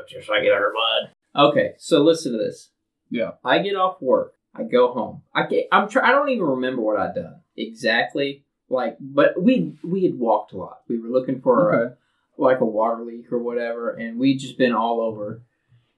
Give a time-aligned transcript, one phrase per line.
[0.00, 1.50] what just so I get under mud.
[1.50, 2.70] Okay, so listen to this.
[3.10, 3.32] Yeah.
[3.44, 4.34] I get off work.
[4.54, 5.22] I go home.
[5.34, 8.44] I get, I'm try, I don't even remember what I'd done exactly.
[8.68, 10.82] Like, but we we had walked a lot.
[10.88, 11.96] We were looking for a,
[12.38, 15.42] like a water leak or whatever, and we'd just been all over.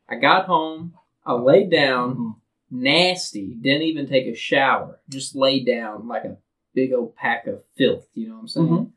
[0.09, 0.95] I got home.
[1.25, 2.34] I laid down, Mhm.
[2.71, 3.55] nasty.
[3.61, 5.00] Didn't even take a shower.
[5.09, 6.39] Just laid down like a
[6.75, 8.09] big old pack of filth.
[8.14, 8.93] You know what I'm saying?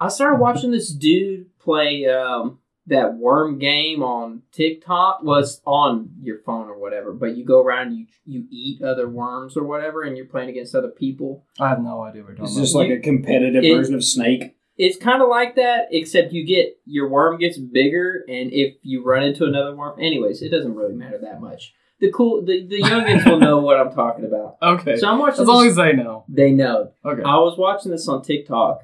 [0.00, 5.22] I started watching this dude play um, that worm game on TikTok.
[5.22, 9.08] Was on your phone or whatever, but you go around and you you eat other
[9.08, 11.44] worms or whatever, and you're playing against other people.
[11.60, 12.88] I have no idea what It's just about.
[12.88, 14.56] like a competitive It- version of Snake.
[14.78, 19.04] It's kind of like that, except you get your worm gets bigger, and if you
[19.04, 21.74] run into another worm, anyways, it doesn't really matter that much.
[22.00, 24.56] The cool, the, the youngins will know what I'm talking about.
[24.62, 24.96] okay.
[24.96, 25.42] So I'm watching.
[25.42, 26.24] as long this- as they know.
[26.26, 26.90] they know.
[27.04, 27.22] Okay.
[27.22, 28.80] I was watching this on TikTok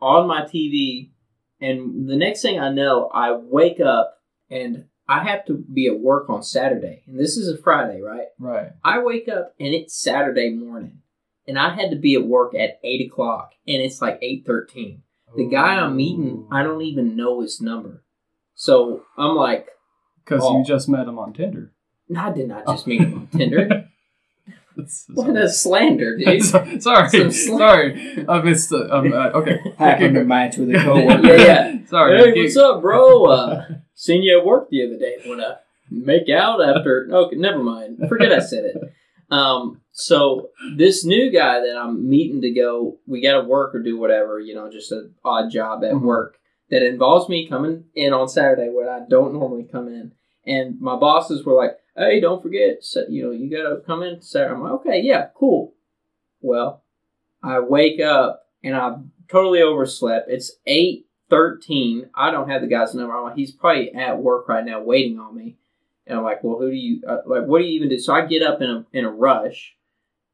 [0.00, 1.10] on my TV,
[1.64, 4.18] and the next thing I know, I wake up
[4.50, 8.28] and I have to be at work on Saturday, and this is a Friday, right?
[8.38, 8.72] right.
[8.82, 10.98] I wake up and it's Saturday morning,
[11.46, 15.02] and I had to be at work at eight o'clock, and it's like eight thirteen.
[15.36, 18.04] The guy I'm meeting, I don't even know his number,
[18.54, 19.68] so I'm like,
[20.24, 20.58] Because Oh.
[20.58, 21.72] you just met him on Tinder.
[22.08, 23.88] No, I did not just meet him on Tinder.
[24.76, 26.42] That's- What a slander, dude.
[26.44, 28.24] sorry, sorry, Some sl- sorry.
[28.28, 28.70] I missed.
[28.70, 29.58] The, um, uh, okay.
[29.78, 31.26] Happened to match with a coworker.
[31.36, 31.86] Yeah, yeah.
[31.86, 32.18] Sorry.
[32.18, 33.24] Hey, keep- what's up, bro?
[33.26, 33.64] Uh,
[33.94, 35.16] seen you at work the other day.
[35.26, 35.58] Wanna
[35.90, 37.08] make out after?
[37.10, 37.98] Okay, never mind.
[38.08, 38.76] Forget I said it.
[39.30, 43.82] Um, so this new guy that I'm meeting to go, we got to work or
[43.82, 46.02] do whatever, you know, just an odd job at Mhm.
[46.02, 46.36] work
[46.70, 50.12] that involves me coming in on Saturday when I don't normally come in.
[50.46, 54.20] And my bosses were like, "Hey, don't forget, so, you know, you gotta come in
[54.20, 55.74] Saturday." I'm like, "Okay, yeah, cool."
[56.40, 56.82] Well,
[57.42, 60.30] I wake up and I've totally overslept.
[60.30, 62.10] It's eight thirteen.
[62.14, 63.16] I don't have the guy's number.
[63.16, 65.56] I'm like, he's probably at work right now, waiting on me.
[66.06, 67.46] And I'm like, well, who do you uh, like?
[67.46, 67.98] What do you even do?
[67.98, 69.74] So I get up in a in a rush,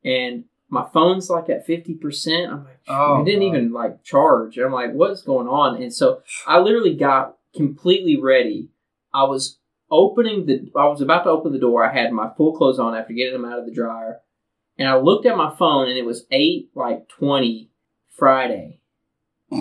[0.05, 2.51] and my phone's like at fifty percent.
[2.51, 3.47] I'm like, Oh, it didn't God.
[3.57, 4.59] even like charge.
[4.59, 5.81] I'm like, what's going on?
[5.81, 8.71] And so I literally got completely ready.
[9.15, 9.59] I was
[9.91, 10.71] opening the.
[10.77, 11.85] I was about to open the door.
[11.85, 14.21] I had my full clothes on after getting them out of the dryer,
[14.79, 17.71] and I looked at my phone, and it was eight like twenty
[18.11, 18.81] Friday.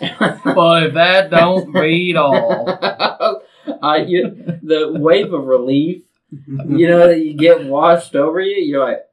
[0.00, 2.68] If that don't beat all.
[3.82, 8.84] I, you, the wave of relief, you know, that you get washed over you, you're
[8.84, 9.06] like,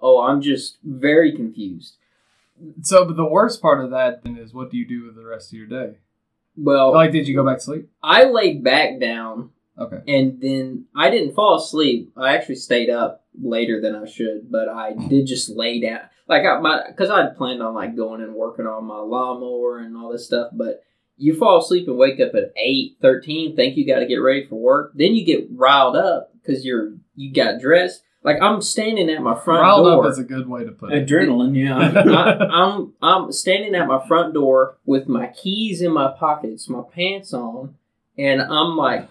[0.00, 1.96] oh, I'm just very confused.
[2.82, 5.24] So, but the worst part of that then is what do you do with the
[5.24, 5.98] rest of your day?
[6.62, 7.88] Well, Like, did you go back to sleep?
[8.02, 10.00] I laid back down Okay.
[10.06, 12.12] and then I didn't fall asleep.
[12.16, 15.08] I actually stayed up later than I should, but I hmm.
[15.08, 16.00] did just lay down.
[16.28, 19.78] Like I my because I had planned on like going and working on my lawnmower
[19.78, 20.82] and all this stuff, but
[21.16, 24.46] you fall asleep and wake up at eight thirteen, think you got to get ready
[24.46, 28.02] for work, then you get riled up because you're you got dressed.
[28.22, 30.04] Like I'm standing at my front Riled door.
[30.04, 31.06] up is a good way to put it.
[31.06, 32.02] Adrenaline, yeah.
[32.06, 36.82] I, I'm I'm standing at my front door with my keys in my pockets, my
[36.94, 37.76] pants on,
[38.18, 39.08] and I'm like,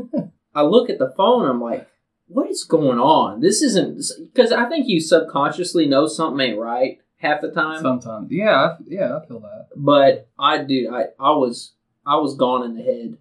[0.54, 1.48] I look at the phone.
[1.48, 1.88] I'm like,
[2.28, 3.40] what is going on?
[3.40, 7.80] This isn't because I think you subconsciously know something ain't right half the time.
[7.80, 9.68] Sometimes, yeah, I, yeah, I feel that.
[9.74, 10.90] But I do.
[10.92, 11.72] I I was
[12.06, 13.16] I was gone in the head.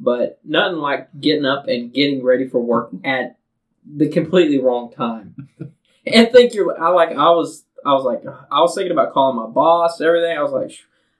[0.00, 3.36] But nothing like getting up and getting ready for work at
[3.84, 5.48] the completely wrong time.
[6.06, 6.80] and think you're.
[6.82, 7.10] I like.
[7.10, 7.64] I was.
[7.84, 8.22] I was like.
[8.50, 10.00] I was thinking about calling my boss.
[10.00, 10.36] Everything.
[10.36, 10.72] I was like.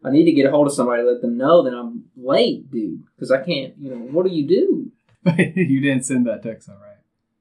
[0.05, 3.05] I need to get a hold of somebody, let them know that I'm late, dude.
[3.15, 3.75] Because I can't.
[3.78, 3.97] You know.
[3.97, 4.91] What do you do?
[5.55, 6.97] you didn't send that text, all right?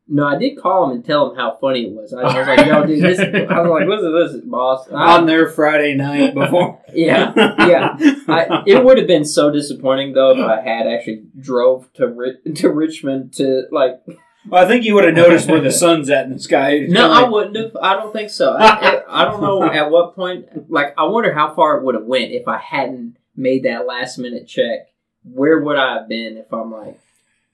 [0.08, 2.14] No, I did call him and tell him how funny it was.
[2.14, 5.18] I, I was like, "Yo, dude, this." Is, I was like, "Listen, listen, boss." I-
[5.18, 6.82] On their Friday night before.
[6.94, 7.96] Yeah, yeah.
[8.28, 12.70] I, it would have been so disappointing though if I had actually drove to to
[12.70, 14.02] Richmond to like.
[14.48, 16.80] Well, I think you would have noticed where the sun's at in the sky.
[16.90, 17.76] No, kinda I wouldn't have.
[17.82, 18.54] I don't think so.
[18.54, 20.70] I, I, I don't know at what point.
[20.72, 24.18] Like, I wonder how far it would have went if I hadn't made that last
[24.18, 24.88] minute check.
[25.24, 27.00] Where would I have been if I'm like,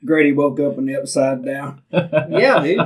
[0.05, 1.81] Grady woke up and the upside down.
[1.91, 2.79] yeah, dude.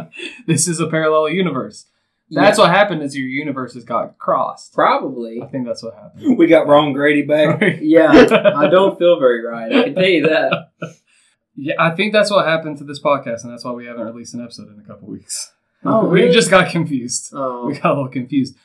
[0.47, 1.85] this is a parallel universe.
[2.33, 4.73] That's Yeah, what happened is your universes got crossed.
[4.73, 5.41] probably.
[5.41, 6.37] I think that's what happened.
[6.37, 7.61] We got wrong Grady back.
[7.81, 8.09] Yeah,
[8.55, 9.71] I don't feel very right.
[9.71, 10.69] I can tell you that.
[11.55, 14.33] Yeah, I think that's what happened to this podcast, and that's why we haven't released
[14.33, 15.51] an episode in a couple weeks.
[15.83, 16.33] Oh, We really?
[16.33, 17.31] just got confused.
[17.33, 18.55] Oh, We got a little confused.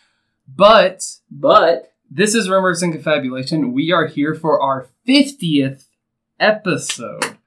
[0.55, 3.73] But but this is Rumors and Confabulation.
[3.73, 5.85] We are here for our 50th
[6.39, 7.39] episode.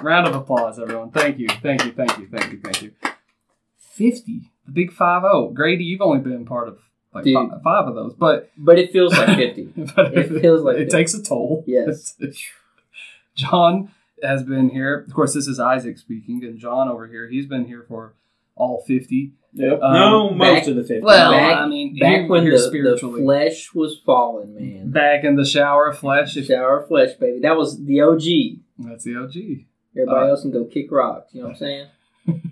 [0.00, 1.10] Round of applause, everyone.
[1.10, 2.92] Thank you, thank you, thank you, thank you, thank you.
[3.94, 4.42] 50.
[4.66, 5.48] The big 5 0.
[5.54, 6.78] Grady, you've only been part of
[7.12, 7.34] like Dude.
[7.34, 9.64] fi- five of those, but but it feels like fifty.
[9.96, 10.90] but It feels like it it.
[10.90, 11.64] takes a toll.
[11.66, 12.14] Yes.
[13.34, 13.90] John
[14.22, 15.04] has been here.
[15.06, 18.14] Of course, this is Isaac speaking, and John over here, he's been here for
[18.54, 19.32] all 50.
[19.52, 19.80] Yep.
[19.82, 21.00] Um, no, most back- of the 50.
[21.00, 24.90] Well, Back- I mean, Back here- when here the, the flesh was falling, man.
[24.90, 26.36] Back in the shower of flesh.
[26.36, 27.40] If, Shower of flesh, baby.
[27.40, 28.60] That was the OG.
[28.78, 29.64] that's the OG.
[29.96, 31.32] Everybody Uh, else can go kick rocks.
[31.34, 31.86] You know what I'm saying?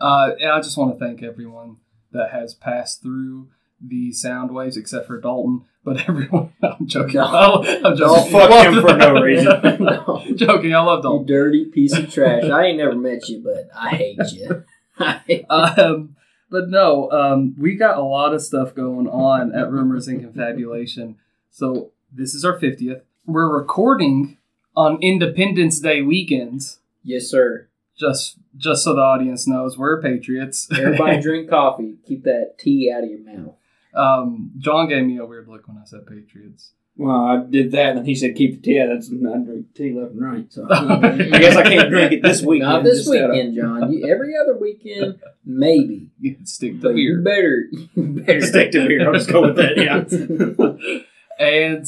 [0.00, 1.76] Uh, and I just want to thank everyone
[2.12, 3.48] that has passed through
[3.80, 5.62] the sound waves, except for Dalton.
[5.84, 7.14] But everyone, I'm joking.
[7.14, 7.64] No.
[7.84, 8.32] I'm joking.
[8.32, 9.46] fuck him for no reason.
[9.80, 10.24] no.
[10.36, 10.74] Joking.
[10.74, 11.26] I love You Dalton.
[11.26, 12.44] dirty piece of trash.
[12.44, 14.64] I ain't never met you, but I hate you.
[14.98, 16.16] I hate Um,
[16.50, 21.16] but no, um, we got a lot of stuff going on at Rumors and Confabulation.
[21.50, 23.00] So this is our 50th.
[23.24, 24.36] We're recording
[24.76, 26.80] on Independence Day weekends.
[27.02, 27.68] yes, sir.
[27.98, 30.68] Just just so the audience knows, we're patriots.
[30.76, 31.96] Everybody drink coffee.
[32.06, 33.54] Keep that tea out of your mouth.
[33.94, 36.72] Um, John gave me a weird look when I said patriots.
[36.96, 38.78] Well, I did that, and he said keep the tea.
[38.86, 40.52] That's I drink tea left and right.
[40.52, 42.68] So I guess I can't drink it this weekend.
[42.70, 43.90] Not this just out of- weekend, John.
[43.92, 46.10] You, every other weekend, maybe.
[46.20, 47.22] You can stick to But you beer.
[47.22, 47.64] better,
[47.94, 49.06] you better Stick to beer.
[49.06, 49.78] I'll just go with that.
[49.78, 51.44] Yeah.
[51.46, 51.86] and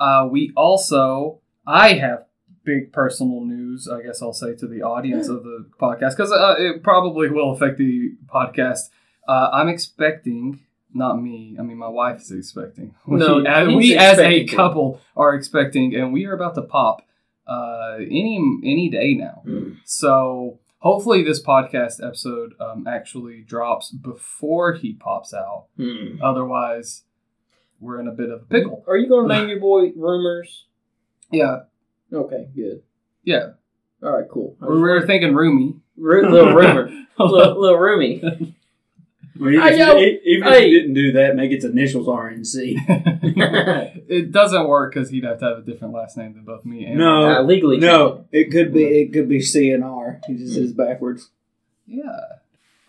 [0.00, 2.24] uh, we also, I have
[2.64, 3.88] big personal news.
[3.88, 7.50] I guess I'll say to the audience of the podcast because uh, it probably will
[7.52, 8.88] affect the podcast.
[9.28, 10.60] Uh, I'm expecting,
[10.96, 11.56] not me.
[11.58, 12.94] I mean, my wife is expecting.
[13.06, 16.62] No, we, as, he's we as a couple are expecting, and we are about to
[16.62, 17.02] pop
[17.46, 19.42] uh, any any day now.
[19.46, 19.76] Mm.
[19.84, 25.66] So hopefully, this podcast episode um, actually drops before he pops out.
[25.76, 26.20] Hmm.
[26.22, 27.04] Otherwise,
[27.80, 28.84] we're in a bit of a pickle.
[28.88, 30.64] Are you going to name your boy Rumors?
[31.30, 31.60] Yeah,
[32.12, 32.82] Okay, good.
[33.24, 33.50] yeah.
[34.02, 34.56] All right, cool.
[34.60, 35.74] We were thinking roomy.
[35.96, 36.88] Ru- little rumor,
[37.18, 38.54] little, little roomy.
[39.38, 40.66] Well, even Hey, if, yo, you, even if hey.
[40.66, 42.76] you didn't do that, make its initials RNC.
[44.08, 46.84] it doesn't work because he'd have to have a different last name than both me
[46.86, 47.38] and No.
[47.38, 50.20] Uh, legally, No, it could be it could be C and R.
[50.26, 51.30] He just says backwards.
[51.86, 52.20] Yeah.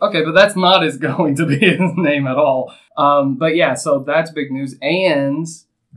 [0.02, 2.74] Okay, but that's not his going to be his name at all.
[2.98, 5.48] Um, but yeah, so that's big news, and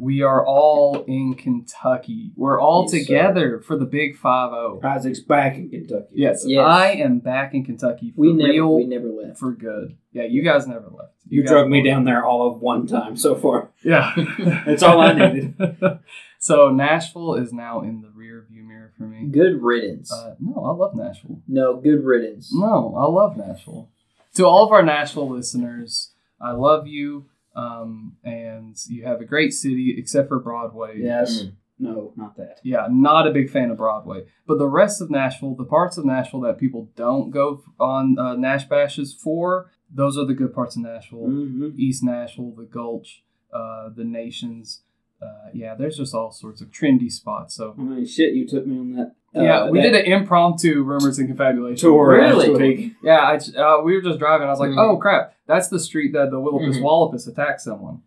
[0.01, 2.33] we are all in Kentucky.
[2.37, 2.99] We're all Yes, sir.
[3.01, 4.81] together for the Big Five Zero.
[4.83, 6.07] Isaac's back in Kentucky.
[6.15, 6.65] Yes, Yes.
[6.65, 9.39] I am back in Kentucky for we never, real, we never left.
[9.39, 9.97] for good.
[10.13, 11.13] Yeah, you guys never left.
[11.29, 13.71] You guys drug me were- down there all of one time so far.
[13.85, 14.13] Yeah,
[14.67, 15.55] That's all I needed.
[16.39, 19.27] so Nashville is now in the rear view mirror for me.
[19.31, 20.13] Good riddance.
[20.13, 21.41] Uh, no, I love Nashville.
[21.47, 22.51] no, good riddance.
[22.55, 23.89] No, I love Nashville.
[24.35, 27.27] To all of our Nashville listeners, I love you,
[27.61, 30.99] um, and you have a great city, except for Broadway.
[30.99, 31.43] Yes.
[31.43, 31.53] Mm.
[31.83, 32.61] No, not that.
[32.63, 34.27] Yeah, not a big fan of Broadway.
[34.47, 38.37] But the rest of Nashville, the parts of Nashville that people don't go on uh,
[38.37, 41.29] Nash bashes for, those are the good parts of Nashville.
[41.29, 41.71] Mm-hmm.
[41.79, 44.83] East Nashville, the Gulch, uh, the Nations.
[45.23, 47.55] Uh, yeah, there's just all sorts of trendy spots.
[47.55, 49.15] So I mean, shit, you took me on that.
[49.37, 52.95] Uh, yeah, we that did an impromptu rumors and confabulation tour Really?
[53.03, 54.47] Yeah, I, j- uh, we were just driving.
[54.47, 54.79] I was like, Mhm.
[54.79, 56.83] "Oh crap, that's the street that the Willopus Mhm.
[56.83, 58.03] Wallopus attacked someone."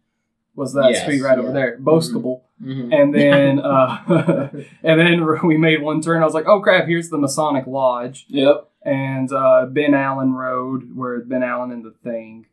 [0.56, 1.54] Was that Yes, street right over yeah.
[1.54, 2.42] there, Boastable?
[2.64, 2.94] Mhm.
[2.94, 4.50] And then, uh,
[4.84, 6.22] and then we made one turn.
[6.22, 8.70] I was like, "Oh crap, here's the Masonic Lodge Yep.
[8.84, 12.46] and uh, Ben Allen Road, where Ben Allen and the thing."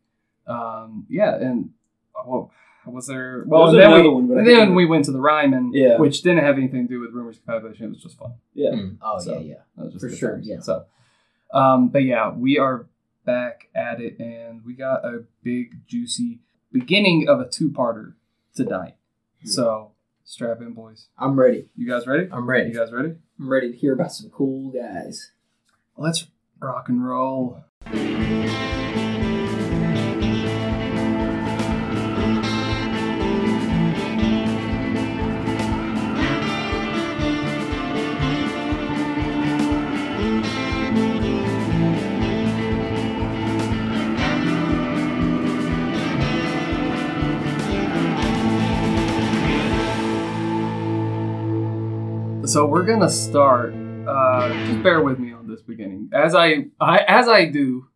[0.46, 1.70] Um, yeah, and
[2.24, 2.48] what
[2.86, 3.44] was there?
[3.46, 5.20] Well, was and then, we, one, but I and can't then we went to the
[5.20, 5.98] Ryman, Yeah.
[5.98, 7.86] which didn't have anything to do with rumors of confabulation.
[7.86, 8.34] It was just fun.
[8.54, 8.70] Yeah.
[8.70, 8.96] Mm.
[9.02, 9.54] Oh So- yeah, yeah.
[9.76, 10.48] That was just For sure, times.
[10.48, 10.60] yeah.
[10.60, 10.84] So,
[11.52, 12.86] um, but yeah, we are
[13.26, 16.40] back at it, and we got a big, juicy
[16.72, 18.14] beginning of a two-parter
[18.54, 18.94] tonight.
[19.42, 19.48] Hmm.
[19.48, 19.90] So,
[20.24, 21.08] strap in, boys.
[21.18, 21.68] I'm ready.
[21.76, 22.28] You guys ready?
[22.32, 22.70] I'm ready.
[22.70, 23.14] You guys ready?
[23.38, 25.32] I'm ready to hear about some cool guys.
[25.96, 26.26] Let's
[26.60, 27.62] rock and roll.
[52.50, 53.72] So we're gonna start.
[53.72, 57.86] Uh, just bear with me on this beginning, as I, I as I do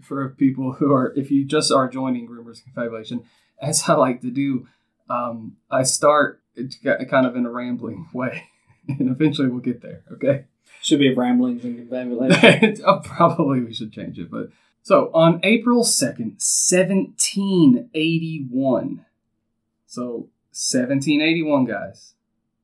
[0.00, 3.24] for people who are, if you just are joining Rumors Confabulation,
[3.60, 4.66] as I like to do,
[5.10, 6.40] um, I start
[6.82, 8.44] kind of in a rambling way,
[8.88, 10.04] and eventually we'll get there.
[10.10, 10.46] Okay.
[10.80, 12.82] Should be ramblings and confabulation.
[12.82, 14.48] Uh, Probably we should change it, but
[14.82, 19.04] so on April second, seventeen eighty one.
[19.86, 22.14] So seventeen eighty one, guys.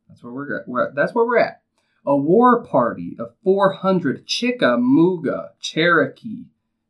[0.08, 0.68] That's where we're at.
[0.68, 0.92] We're.
[0.92, 1.62] That's where we're at.
[2.06, 6.44] A war party of four hundred Chickamauga Cherokee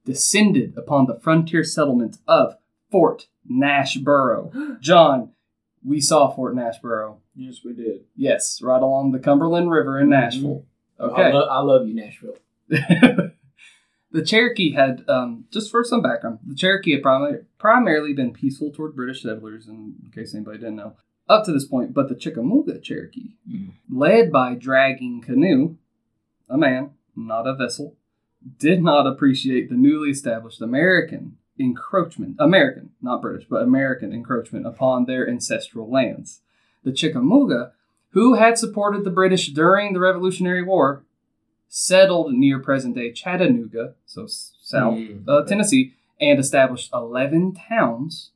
[0.05, 2.57] descended upon the frontier settlement of
[2.91, 4.79] Fort Nashboro.
[4.81, 5.31] John,
[5.85, 7.17] we saw Fort Nashboro.
[7.37, 8.05] Yes, we did.
[8.17, 10.65] Yes, right along the Cumberland River in Nashville.
[10.99, 11.33] I, Okay.
[11.33, 12.37] lo- I love you, Nashville.
[12.69, 18.71] the Cherokee had, um, just for some background, the Cherokee had primar- primarily been peaceful
[18.71, 20.95] toward British settlers, in case anybody didn't know,
[21.29, 21.95] up to this point.
[21.95, 23.71] But the Chickamauga Cherokee, Mm.
[23.91, 25.77] led by Dragging Canoe,
[26.49, 27.95] a man, not a vessel,
[28.59, 35.05] did not appreciate the newly established American encroachment, American, not British, but American encroachment upon
[35.07, 36.41] their ancestral lands.
[36.83, 37.73] The Chickamauga,
[38.11, 41.05] who had supported the British during the Revolutionary War,
[41.69, 45.25] settled near present day Chattanooga, so south Mm.
[45.29, 48.31] uh, Tennessee, and established 11 towns.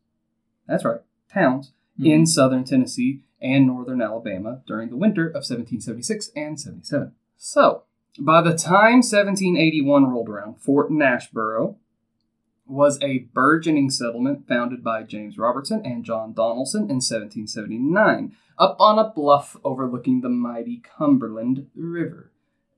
[0.67, 1.01] That's right,
[1.33, 7.13] towns in southern Tennessee and northern Alabama during the winter of 1776 and 77.
[7.37, 7.85] So,
[8.19, 11.77] by the time 1781 rolled around, Fort Nashboro
[12.67, 18.99] was a burgeoning settlement founded by James Robertson and John Donaldson in 1779, up on
[18.99, 22.31] a bluff overlooking the mighty Cumberland River.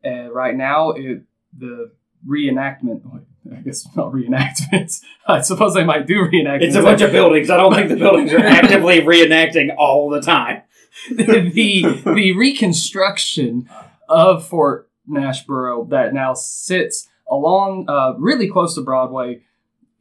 [0.05, 1.25] Uh, right now, it,
[1.57, 1.91] the
[2.27, 3.03] reenactment,
[3.51, 6.63] I guess not reenactments, I suppose they might do reenactments.
[6.63, 7.51] It's a bunch of buildings.
[7.51, 10.63] I don't think the buildings are actively reenacting all the time.
[11.11, 13.69] the the reconstruction
[14.09, 19.43] of Fort Nashboro that now sits along uh, really close to Broadway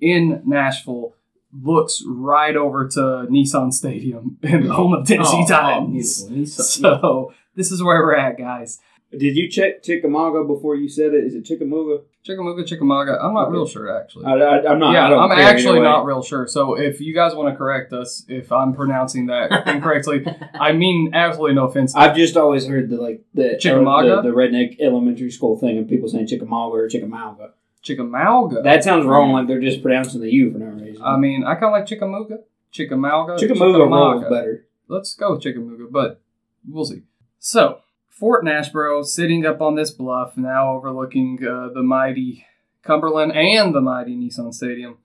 [0.01, 1.13] in Nashville
[1.51, 2.99] looks right over to
[3.29, 6.27] Nissan Stadium and the home of Tennessee Oh, oh, Titans.
[6.29, 8.79] Nissan- so this is where we're at, guys.
[9.11, 11.23] Did you check Chickamauga before you said it?
[11.23, 12.03] Is it Chickamauga?
[12.23, 13.17] Chickamauga, Chickamauga.
[13.21, 13.53] I'm not Okay.
[13.53, 14.25] real sure actually.
[14.25, 14.91] I, I, I'm not.
[14.93, 16.47] yeah, I I'm actually not real sure.
[16.47, 20.25] So if you guys want to correct us if I'm pronouncing that incorrectly,
[20.59, 21.95] I mean absolutely no offense.
[21.95, 24.17] I've just always heard the like the uh, Chickamauga?
[24.17, 27.53] the, the redneck elementary school thing of people saying Chickamauga or Chickamauga.
[27.81, 28.61] Chickamauga.
[28.61, 29.31] That sounds wrong.
[29.31, 31.01] Like they're just pronouncing the U for no reason.
[31.03, 32.39] I mean, I kind of like Chickamauga,
[32.71, 34.65] Chickamauga, Chickamauga rolls better.
[34.89, 36.21] Let's go with Chickamauga, but
[36.67, 37.03] we'll see.
[37.39, 37.79] So,
[38.19, 42.45] Fort Nashboro, sitting up on this bluff, now overlooking uh, the mighty
[42.83, 44.97] Cumberland and the mighty Nissan Stadium.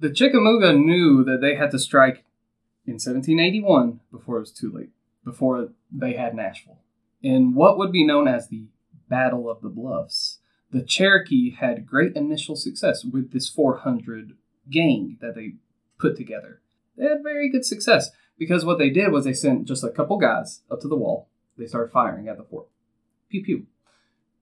[0.00, 2.24] The Chickamauga knew that they had to strike
[2.84, 4.90] in 1781 before it was too late,
[5.24, 6.80] before they had Nashville,
[7.22, 8.66] in what would be known as the
[9.08, 10.40] Battle of the Bluffs.
[10.72, 14.32] The Cherokee had great initial success with this 400
[14.68, 15.52] gang that they
[16.00, 16.60] put together.
[16.96, 20.18] They had very good success because what they did was they sent just a couple
[20.18, 21.28] guys up to the wall.
[21.56, 22.68] They started firing at the fort.
[23.30, 23.66] Pew pew.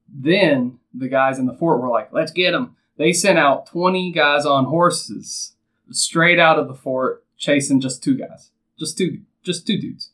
[0.08, 2.76] Then the guys in the fort were like, let's get them.
[2.96, 5.56] They sent out 20 guys on horses
[5.90, 8.50] straight out of the fort chasing just two guys.
[8.78, 10.10] Just two, just two dudes.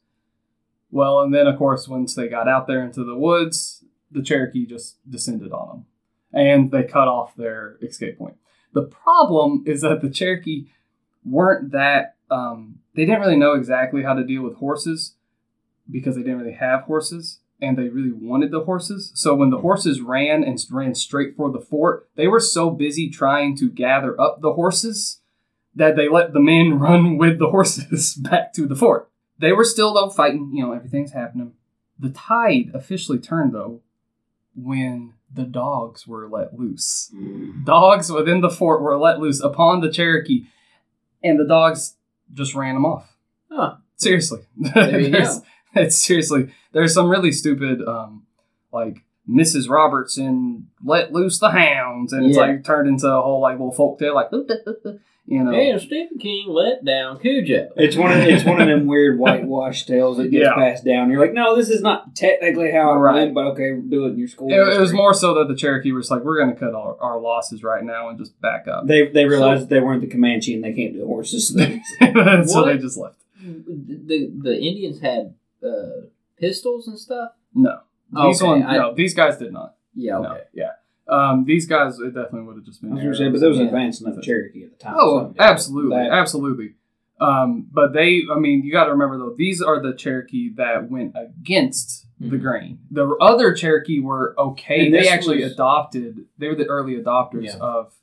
[0.90, 4.66] Well, and then of course, once they got out there into the woods, the Cherokee
[4.66, 5.86] just descended on them
[6.32, 8.36] and they cut off their escape point.
[8.72, 10.66] The problem is that the Cherokee
[11.24, 15.14] weren't that um, they didn't really know exactly how to deal with horses
[15.90, 19.12] because they didn't really have horses and they really wanted the horses.
[19.14, 23.10] So when the horses ran and ran straight for the fort, they were so busy
[23.10, 25.20] trying to gather up the horses
[25.74, 29.10] that they let the men run with the horses back to the fort.
[29.38, 31.52] They were still though fighting, you know, everything's happening.
[31.98, 33.80] The tide officially turned though
[34.54, 37.64] when the dogs were let loose mm.
[37.64, 40.46] dogs within the fort were let loose upon the Cherokee,
[41.22, 41.96] and the dogs
[42.32, 43.16] just ran them off.
[43.50, 43.76] Huh.
[43.96, 45.44] Seriously, There you There's- go.
[45.74, 46.50] it's seriously.
[46.72, 48.24] There's some really stupid, um,
[48.72, 49.68] like Mrs.
[49.68, 53.98] Robertson let loose the hounds, and it's like turned into a whole like little folk
[53.98, 54.30] tale, like
[55.26, 55.52] you know.
[55.52, 57.68] And Stephen King let down Cujo.
[57.76, 60.54] It's one of it's one of them weird whitewash tales that gets Yeah.
[60.54, 61.10] passed down.
[61.10, 63.14] You're like, no, this is not technically how it Right.
[63.14, 64.48] went, but okay, do it in your school.
[64.50, 66.96] It, it was more so that the Cherokee was like, "We're going to cut our,
[67.00, 70.54] our losses right now and just back up." They they realized they weren't the Comanche
[70.54, 71.48] and they can't do horses.
[71.48, 71.80] so they-
[72.46, 73.16] so they just left.
[73.42, 75.34] The the Indians had
[75.66, 76.06] uh,
[76.38, 77.32] pistols and stuff.
[77.54, 77.80] No,
[78.12, 79.74] these Okay, one, I- no, these guys did not.
[79.94, 80.18] Yeah.
[80.18, 80.42] No, Okay.
[80.54, 80.70] yeah.
[81.08, 82.92] Um, these guys, it definitely would have just been.
[82.92, 83.64] I was going to say, but there was Yeah.
[83.66, 84.94] advanced enough Cherokee at the time.
[84.96, 86.74] Oh, so- absolutely, That- absolutely.
[87.20, 90.88] Um, but they, I mean, you got to remember though, these are the Cherokee that
[90.90, 92.40] went against the Mhm.
[92.40, 92.78] grain.
[92.90, 94.86] The other Cherokee were okay.
[94.86, 96.24] And They actually was- adopted.
[96.38, 97.56] They were the early adopters Yeah.
[97.60, 97.94] of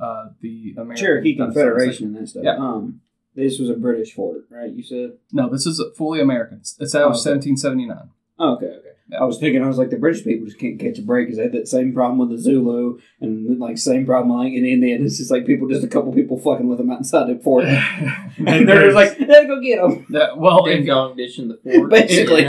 [0.00, 2.42] uh, the American Cherokee Confederation and that stuff.
[2.44, 2.56] Yeah.
[2.56, 3.02] Um,
[3.34, 4.70] this was a British fort, right?
[4.72, 5.12] You said.
[5.32, 6.58] No, this is fully American.
[6.60, 7.30] It's out Oh, of okay.
[7.30, 8.10] 1779.
[8.38, 8.88] Oh, okay, okay.
[9.08, 9.20] Yeah.
[9.20, 11.36] I was thinking, I was like, the British people just can't catch a break because
[11.36, 14.94] they had that same problem with the Zulu and like same problem like in India.
[14.96, 17.64] And it's just like people, just a couple people fucking with them outside the fort,
[18.38, 20.06] and they're just like, let's go get them.
[20.08, 21.90] Yeah, well, Ding if, dong dishing the fort.
[21.90, 22.46] Basically.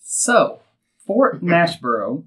[0.00, 0.60] so,
[1.06, 2.24] Fort Nashboro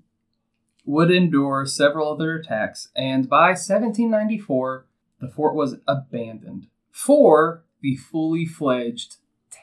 [0.85, 4.85] would endure several other attacks, and by 1794,
[5.21, 9.15] the fort was abandoned for the fully fledged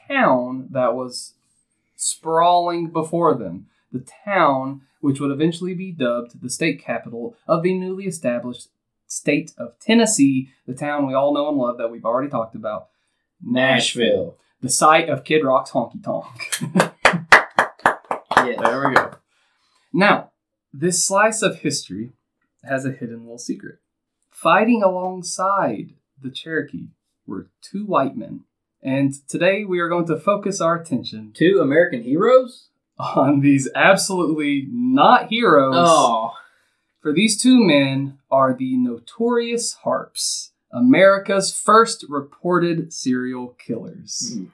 [0.07, 1.33] town that was
[1.95, 3.67] sprawling before them.
[3.91, 8.67] The town which would eventually be dubbed the state capital of the newly established
[9.07, 12.89] state of Tennessee, the town we all know and love that we've already talked about,
[13.41, 14.37] Nashville.
[14.61, 16.93] the site of Kid Rock's Honky Tonk.
[18.45, 18.57] Yes.
[18.61, 19.11] There we go.
[19.91, 20.31] Now,
[20.73, 22.11] this slice of history
[22.63, 23.79] has a hidden little secret.
[24.41, 26.87] Fighting alongside the Cherokee
[27.27, 28.45] were two white men.
[28.81, 32.69] And today we are going to focus our attention Two American heroes?
[32.97, 35.75] on these absolutely not heroes.
[35.77, 36.35] Oh.
[37.01, 44.37] For these two men are the notorious Harps, America's first reported serial killers.
[44.37, 44.47] Oh.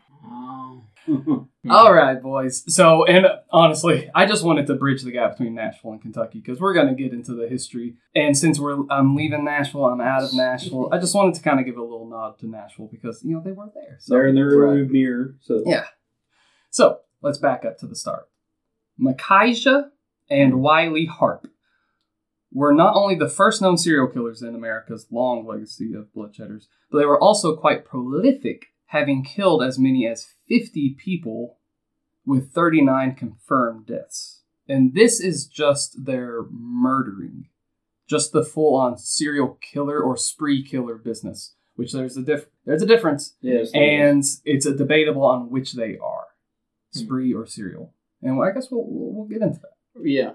[1.69, 2.63] All right, boys.
[2.73, 6.59] So, and honestly, I just wanted to bridge the gap between Nashville and Kentucky because
[6.59, 7.95] we're going to get into the history.
[8.15, 10.89] And since we're I'm leaving Nashville, I'm out of Nashville.
[10.91, 13.41] I just wanted to kind of give a little nod to Nashville because you know
[13.41, 13.97] they were there.
[13.99, 14.89] So, They're in their Right.
[14.89, 15.35] mirror.
[15.41, 15.85] So Yeah.
[16.69, 18.27] so let's back up to the start.
[18.97, 19.91] Micajah
[20.29, 21.47] and Wiley Harp
[22.53, 26.99] were not only the first known serial killers in America's long legacy of bloodshedders, but
[26.99, 31.57] they were also quite prolific, having killed as many as 50 people
[32.25, 34.41] with 39 confirmed deaths.
[34.67, 37.49] And this is just their murdering,
[38.07, 42.81] just the full on serial killer or spree killer business, which there's a diff- there's
[42.81, 46.27] a difference yes, and it's a debatable on which they are,
[46.91, 47.93] spree or serial.
[48.23, 49.75] And I guess we'll we'll we'll get into that.
[50.03, 50.33] Yeah.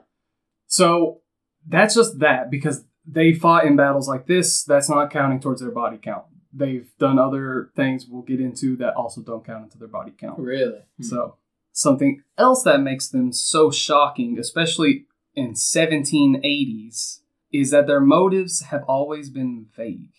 [0.66, 1.22] So
[1.66, 4.62] that's just that because they fought in battles like this.
[4.62, 6.24] That's not counting towards their body count.
[6.52, 10.38] They've done other things we'll get into that also don't count into their body count.
[10.38, 10.80] Really?
[10.96, 11.02] Hmm.
[11.02, 11.36] So
[11.72, 17.20] something else that makes them so shocking, especially in 1780s,
[17.52, 20.12] is that their motives have always been vague,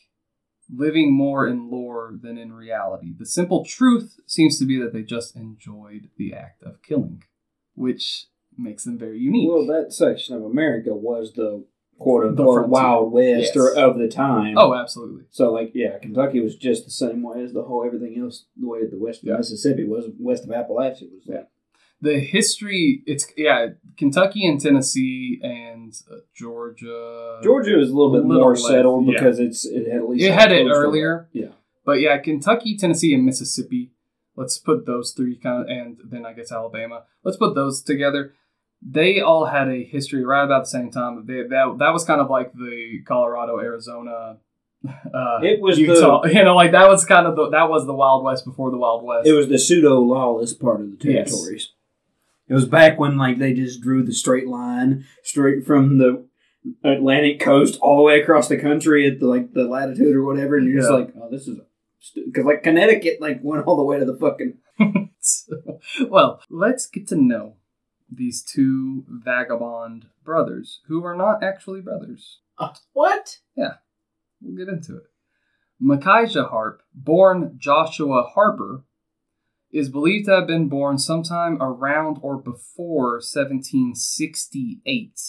[0.74, 3.14] living more in lore than in reality.
[3.18, 7.24] The simple truth seems to be that they just enjoyed the act of killing,
[7.74, 9.50] which makes them very unique.
[9.50, 11.66] Well, that section of America was the
[12.02, 12.70] quote The unquote.
[12.70, 13.58] Wild West Yes.
[13.58, 14.58] or of the time.
[14.58, 15.24] oh, absolutely.
[15.30, 18.46] So like yeah, Kentucky was just the same way as the whole everything else.
[18.60, 19.38] The way the west of Yeah.
[19.38, 21.50] Mississippi was west of Appalachia was that.
[22.04, 27.40] The history, it's, yeah, Kentucky and Tennessee and uh, Georgia.
[27.44, 29.14] Georgia is a little bit A little more less, settled yeah.
[29.14, 31.30] because it's it had at least It had it earlier.
[31.32, 31.50] Yeah.
[31.86, 33.92] But yeah, Kentucky, Tennessee, and Mississippi.
[34.36, 37.04] Let's put those three kind of, and then I guess Alabama.
[37.24, 38.34] Let's put those together.
[38.82, 41.26] They all had a history right about the same time.
[41.28, 44.38] They, that that was kind of like the Colorado, Arizona.
[45.14, 46.26] Uh, It was Utah.
[46.26, 48.78] you know, like that was kind of the that was the Wild West before the
[48.78, 49.28] Wild West.
[49.28, 51.30] It was the pseudo lawless part of the Yes.
[51.30, 51.74] territories.
[52.48, 56.26] It was back when like they just drew the straight line straight from the
[56.84, 60.58] Atlantic coast all the way across the country at the, like the latitude or whatever,
[60.58, 61.60] and you're just like, oh, this is
[62.16, 64.58] because like Connecticut like went all the way to the fucking
[66.10, 67.56] well, let's get to know
[68.12, 72.40] these two vagabond brothers who are not actually brothers.
[72.58, 73.38] Uh, what?
[73.56, 73.76] Yeah,
[74.42, 75.04] we'll get into it.
[75.80, 78.84] Micajah Harp, born Joshua Harper,
[79.72, 85.20] is believed to have been born sometime around or before 1768.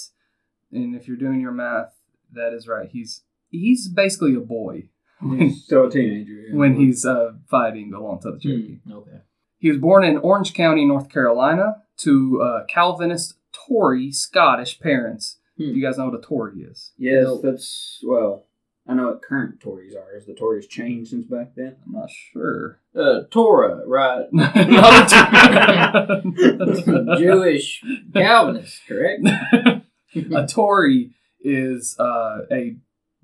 [0.72, 1.94] And if you're doing your math,
[2.32, 2.88] that is right.
[2.90, 4.88] He's he's basically a boy
[5.20, 6.32] when, still a teenager.
[6.32, 6.56] yeah.
[6.56, 8.78] when he's uh, fighting alongside the Cherokee.
[8.86, 9.18] Hmm, Okay.
[9.58, 15.38] He was born in Orange County, North Carolina, to uh, Calvinist Tory Scottish parents.
[15.56, 15.64] Hmm.
[15.64, 16.92] Do you guys know what a Tory is?
[16.98, 17.40] yes, No.
[17.40, 18.44] that's well.
[18.88, 20.12] I know what current Tories are.
[20.14, 21.76] Has the Tories changed since back then?
[21.86, 22.80] I'm not sure.
[22.96, 24.26] Uh, Torah, right?
[24.32, 24.56] Not
[25.12, 26.22] a
[27.18, 29.22] Jewish Calvinist, correct?
[30.34, 31.10] a Tory
[31.40, 32.76] is uh, a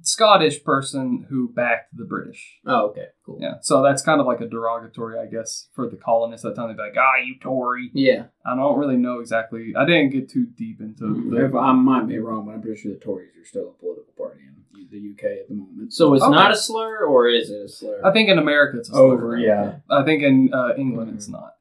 [0.09, 2.59] Scottish person who backed the British.
[2.67, 3.39] Oh, okay, cool.
[3.41, 6.61] Yeah, so that's kind of like a derogatory, I guess, for the colonists at the
[6.61, 6.69] time.
[6.69, 8.25] They'd be like, "Ah, you Tory." Yeah.
[8.45, 9.75] I don't really know exactly.
[9.77, 11.59] I didn't get too deep into If the.
[11.59, 14.41] I might be wrong, but I'm pretty sure the Tories are still a political party
[14.47, 15.93] in the UK at the moment.
[15.93, 16.35] So it's Okay.
[16.35, 18.01] not a slur, or is it a slur?
[18.05, 19.13] I think in America it's a slur.
[19.13, 19.81] over, yeah.
[19.91, 21.57] I think in uh, England it's not.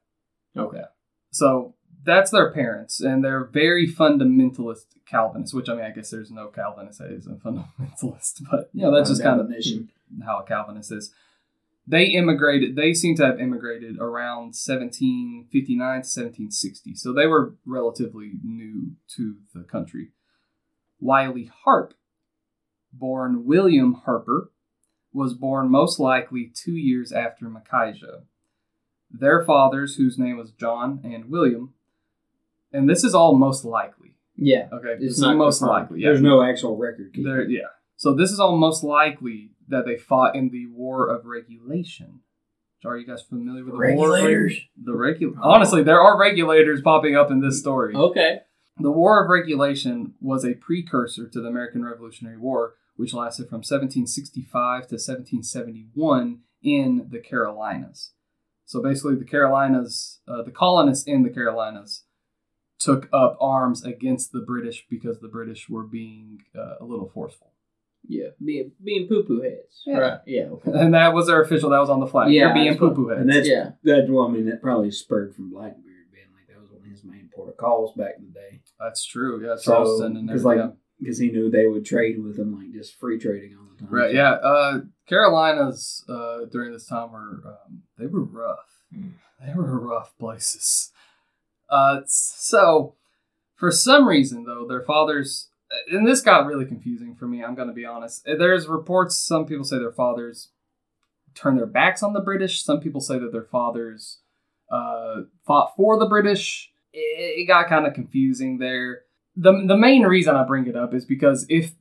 [0.56, 0.82] Okay.
[1.30, 5.54] So that's their parents, and they're very fundamentalist Calvinists.
[5.54, 8.94] Which I mean, I guess there's no Calvinist that is a fundamentalist, but you know
[8.94, 9.50] that's just kind of
[10.24, 11.12] how a Calvinist is.
[11.86, 12.76] They immigrated.
[12.76, 19.36] They seem to have immigrated around 1759 to 1760, so they were relatively new to
[19.54, 20.10] the country.
[21.00, 21.94] Wiley Harp,
[22.92, 24.50] born William Harper,
[25.12, 28.22] was born most likely two years after Micajah.
[29.10, 31.72] Their fathers, whose name was John and William,
[32.72, 34.16] and this is all most likely.
[34.36, 34.68] Yeah.
[34.72, 35.82] Okay, It's this is not most confirmed.
[35.82, 36.00] likely.
[36.00, 36.08] Yeah.
[36.10, 37.14] There's no actual record.
[37.22, 37.62] There, yeah.
[37.96, 42.20] So this is all most likely that they fought in the War of Regulation.
[42.84, 44.54] Are you guys familiar with the Regulators?
[44.86, 47.94] War of, the regu- Honestly, there are regulators popping up in this story.
[47.96, 48.38] Okay.
[48.78, 53.58] The War of Regulation was a precursor to the American Revolutionary War, which lasted from
[53.58, 58.12] 1765 to 1771 in the Carolinas.
[58.64, 62.04] So basically, the Carolinas, uh, the colonists in the Carolinas,
[62.78, 67.52] took up arms against the British because the British were being uh, a little forceful.
[68.08, 68.28] Yeah.
[68.42, 69.82] Being being poo poo heads.
[69.86, 69.96] Yeah.
[69.98, 70.20] Right.
[70.26, 70.44] Yeah.
[70.52, 70.70] Okay.
[70.72, 71.70] And that was their official.
[71.70, 72.30] That was on the flag.
[72.32, 73.20] Yeah, They're being that's poo poo heads.
[73.20, 73.70] And that's Yeah.
[73.82, 76.86] that's well, I mean, that probably spurred from Blackbeard being like that was one of
[76.90, 78.60] his main port of calls back in the day.
[78.80, 79.44] That's true.
[79.44, 80.66] Yeah, So, Charleston and because everything.
[80.68, 83.80] like because he knew they would trade with him, like just free trading all the
[83.84, 83.92] time.
[83.92, 84.14] Right.
[84.14, 84.30] Yeah.
[84.32, 88.82] Uh, Carolinas uh, during this time were um, they were rough.
[88.94, 89.08] Hmm.
[89.44, 90.92] They were rough places.
[91.70, 92.94] Uh, so
[93.56, 95.48] for some reason though, their fathers
[95.90, 97.44] and this got really confusing for me.
[97.44, 98.24] I'm going to be honest.
[98.24, 99.16] There's reports.
[99.16, 100.48] Some people say their fathers
[101.34, 102.62] turned their backs on the British.
[102.64, 104.20] Some people say that their fathers
[104.72, 106.70] uh, fought for the British.
[106.94, 109.02] It, it got kind of confusing there.
[109.36, 111.72] the The main reason I bring it up is because if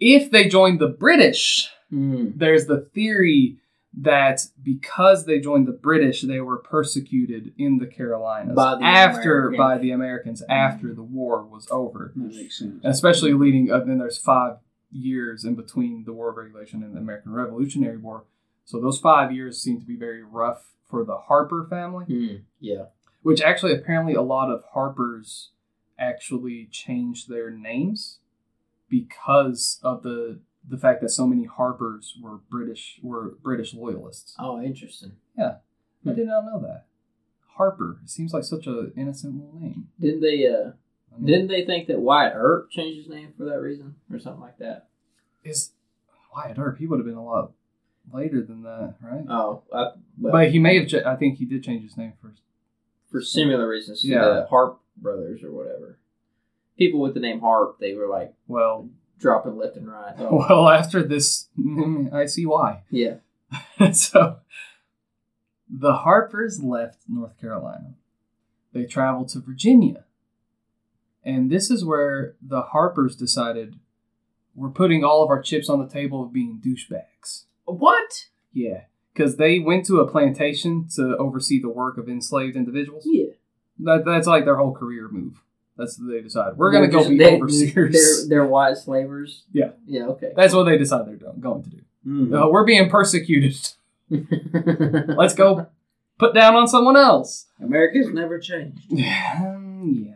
[0.00, 2.32] if they joined the British, Mm.
[2.36, 3.58] there's the theory
[3.98, 9.48] that because they joined the British, they were persecuted in the Carolinas By the after
[9.48, 9.58] Americans.
[9.58, 12.12] by the Americans after the war was over.
[12.14, 12.80] that makes sense.
[12.84, 14.58] Especially leading up, then there's five
[14.90, 18.24] years in between the War of Regulation and the American Revolutionary War.
[18.66, 22.40] So those five years seem to be very rough for the Harper family, Mm.
[22.60, 22.86] Yeah.
[23.22, 25.50] which actually apparently a lot of Harpers
[25.98, 28.18] actually changed their names
[28.88, 34.34] because of the the fact that so many Harpers were British were British loyalists.
[34.38, 35.12] Oh, interesting.
[35.38, 35.56] Yeah,
[36.06, 36.86] I did not know that.
[37.56, 37.98] Harper.
[38.04, 39.88] It seems like such an innocent little name.
[40.00, 40.46] Didn't they?
[40.46, 40.72] Uh,
[41.14, 44.18] I mean, didn't they think that Wyatt Earp changed his name for that reason or
[44.18, 44.88] something like that?
[45.44, 45.70] is
[46.34, 46.78] Wyatt Earp?
[46.78, 47.52] He would have been a lot
[48.12, 49.24] later than that, right?
[49.28, 51.06] Oh, I, well, but he may have.
[51.06, 52.40] I think he did change his name first.
[53.10, 54.24] for similar reasons to Yeah.
[54.24, 55.98] the Harp brothers or whatever.
[56.76, 60.14] People with the name Harp, they were like Well, dropping left and right.
[60.18, 61.48] Oh, well, after this,
[62.12, 62.82] I see why.
[62.90, 63.16] yeah.
[63.92, 64.38] so
[65.68, 67.94] the Harpers left North Carolina.
[68.72, 70.04] They traveled to Virginia.
[71.24, 73.76] And this is where the Harpers decided
[74.54, 77.44] we're putting all of our chips on the table of being douchebags.
[77.64, 78.26] What?
[78.52, 78.82] Yeah.
[79.12, 83.04] Because they went to a plantation to oversee the work of enslaved individuals.
[83.06, 83.32] Yeah.
[83.80, 85.42] That, that's like their whole career move.
[85.76, 86.56] That's what they decide.
[86.56, 87.92] We're going to go be they- overseers.
[87.92, 89.44] They're, they're white slavers.
[89.52, 89.70] Yeah.
[89.86, 90.04] Yeah.
[90.06, 90.32] Okay.
[90.34, 91.80] That's what they decide they're doing, going to do.
[92.06, 92.44] Mhm.
[92.44, 93.56] Uh, we're being persecuted.
[94.10, 95.66] Let's go
[96.18, 97.46] put down on someone else.
[97.60, 98.82] America's never changed.
[99.88, 100.14] Yeah.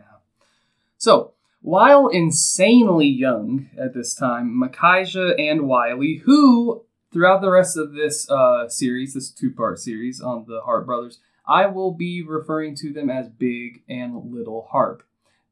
[0.97, 7.93] So, while insanely young at this time, Micajah and Wiley, who throughout the rest of
[7.93, 12.75] this uh, series, this two part series on the Harp brothers, I will be referring
[12.77, 15.03] to them as Big and Little Harp.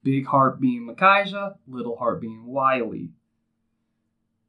[0.03, 3.09] Big Harp being Micajah, Little Harp being Wiley.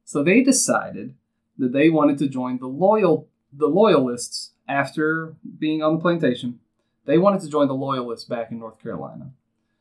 [0.05, 1.15] So they decided
[1.57, 6.59] that they wanted to join the loyal the loyalists after being on the plantation
[7.05, 9.31] they wanted to join the loyalists back in North Carolina.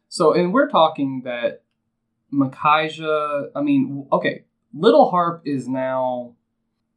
[0.08, 1.62] So, and we're talking that
[2.30, 6.34] Micajah, I mean, okay, Little Harp is now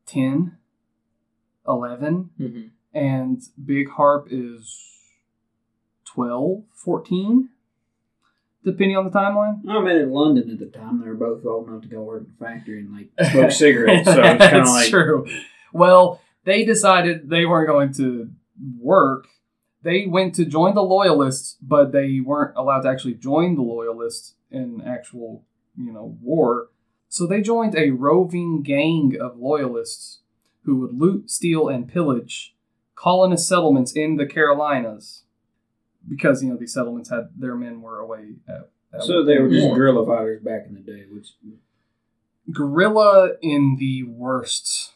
[0.06, 0.58] 10,
[1.68, 2.70] 11, Mhm.
[2.94, 4.82] and Big Harp is
[6.06, 7.50] 12, 14,
[8.63, 9.62] depending on the timeline.
[9.67, 12.23] I mean, in London at the time, they were both old enough to go work
[12.23, 14.06] in a factory and like smoke cigarettes.
[14.06, 15.28] So it's kind of like true.
[15.73, 18.30] Well, they decided they weren't going to
[18.80, 19.28] work.
[19.82, 24.36] They went to join the loyalists, but they weren't allowed to actually join the loyalists
[24.49, 25.43] in actual,
[25.78, 26.69] you know, war.
[27.10, 30.19] So they joined a roving gang of loyalists
[30.63, 32.54] who would loot, steal, and pillage
[33.04, 35.23] colonist settlements in the Carolinas
[36.08, 38.70] because you know these settlements had their men were away at.
[38.94, 41.34] at So they were just guerrilla fighters back in the day, which
[42.52, 44.94] guerrilla in the worst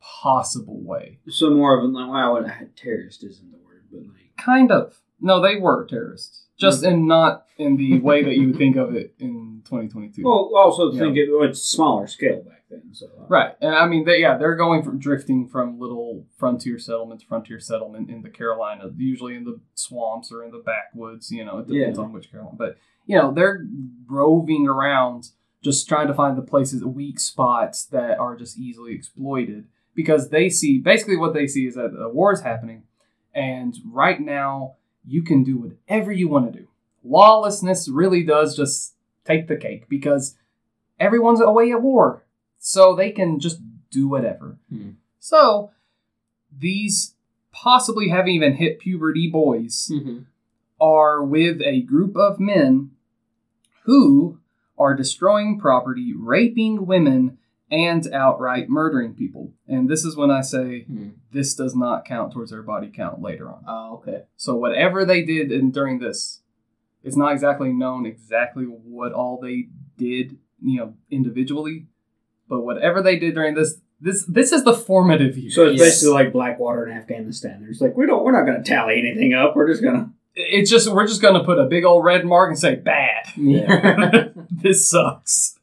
[0.00, 1.18] possible way.
[1.28, 4.72] so more of a like wow, I had terrorist isn't the word, but like Kind
[4.72, 4.98] of.
[5.20, 8.94] No, they were terrorists, just in not in the way that you would think of
[8.94, 10.22] it in 2022.
[10.24, 11.00] well, also Yeah.
[11.00, 12.82] think it well, it's smaller scale back then.
[12.92, 16.78] So uh, Right, and I mean, they, yeah, they're going from drifting from little frontier
[16.78, 21.30] settlement to frontier settlement in the Carolina, usually in the swamps or in the backwoods.
[21.30, 22.04] You know, it depends Yeah.
[22.04, 23.66] on which Carolina, but you know, they're
[24.06, 25.30] roving around,
[25.62, 30.48] just trying to find the places, weak spots that are just easily exploited because they
[30.48, 32.84] see basically what they see is that a war is happening,
[33.34, 36.66] and right now you can do whatever you want to do.
[37.04, 40.36] Lawlessness really does just take the cake because
[41.00, 42.24] everyone's away at war
[42.58, 43.60] so they can just
[43.90, 44.58] do whatever.
[44.68, 44.90] Hmm.
[45.18, 45.70] So
[46.56, 47.14] these
[47.52, 50.26] possibly haven't even hit puberty boys Mhm.
[50.80, 52.90] are with a group of men
[53.84, 54.38] who
[54.78, 57.38] are destroying property, raping women,
[57.72, 59.50] and outright murdering people.
[59.66, 61.08] And this is when I say Hmm.
[61.32, 63.64] this does not count towards their body count later on.
[63.66, 64.24] Oh, okay.
[64.36, 66.42] So whatever they did in, during this,
[67.02, 71.86] it's not exactly known exactly what all they did, you know, individually,
[72.48, 75.54] but whatever they did during this, this this is the formative years.
[75.54, 75.88] So it's Yes.
[75.88, 77.62] basically like Blackwater in Afghanistan.
[77.62, 79.56] There's like we don't we're not gonna tally anything up.
[79.56, 82.58] We're just gonna it's just we're just gonna put a big old red mark and
[82.58, 83.24] say bad.
[83.36, 84.28] Yeah.
[84.50, 85.58] this sucks.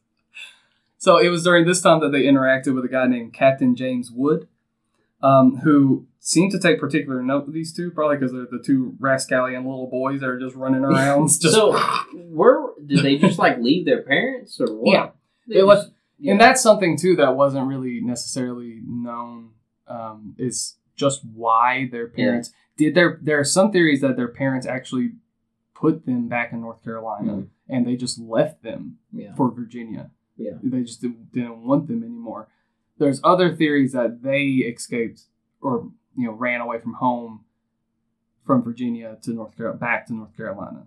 [1.00, 4.10] So it was during this time that they interacted with a guy named Captain James
[4.10, 4.46] Wood,
[5.22, 8.94] um, who seemed to take particular note of these two, probably because they're the two
[9.00, 11.22] rascallion little boys that are just running around.
[11.40, 11.72] Just so,
[12.14, 14.92] where did they just like leave their parents or what?
[14.92, 15.08] Yeah.
[15.48, 16.32] They It was- just- yeah.
[16.32, 19.52] and that's something too that wasn't really necessarily known.
[19.88, 23.18] Um, is just why their parents did their.
[23.22, 25.12] There are some theories that their parents actually
[25.74, 27.46] put them back in North Carolina Mhm.
[27.70, 29.34] and they just left them yeah.
[29.34, 30.10] for Virginia.
[30.40, 30.52] Yeah.
[30.62, 32.48] They just didn't, didn't want them anymore.
[32.98, 34.40] There's other theories that they
[34.72, 35.22] escaped
[35.60, 37.44] or you know ran away from home
[38.46, 40.86] from Virginia to North Carolina back to North Carolina.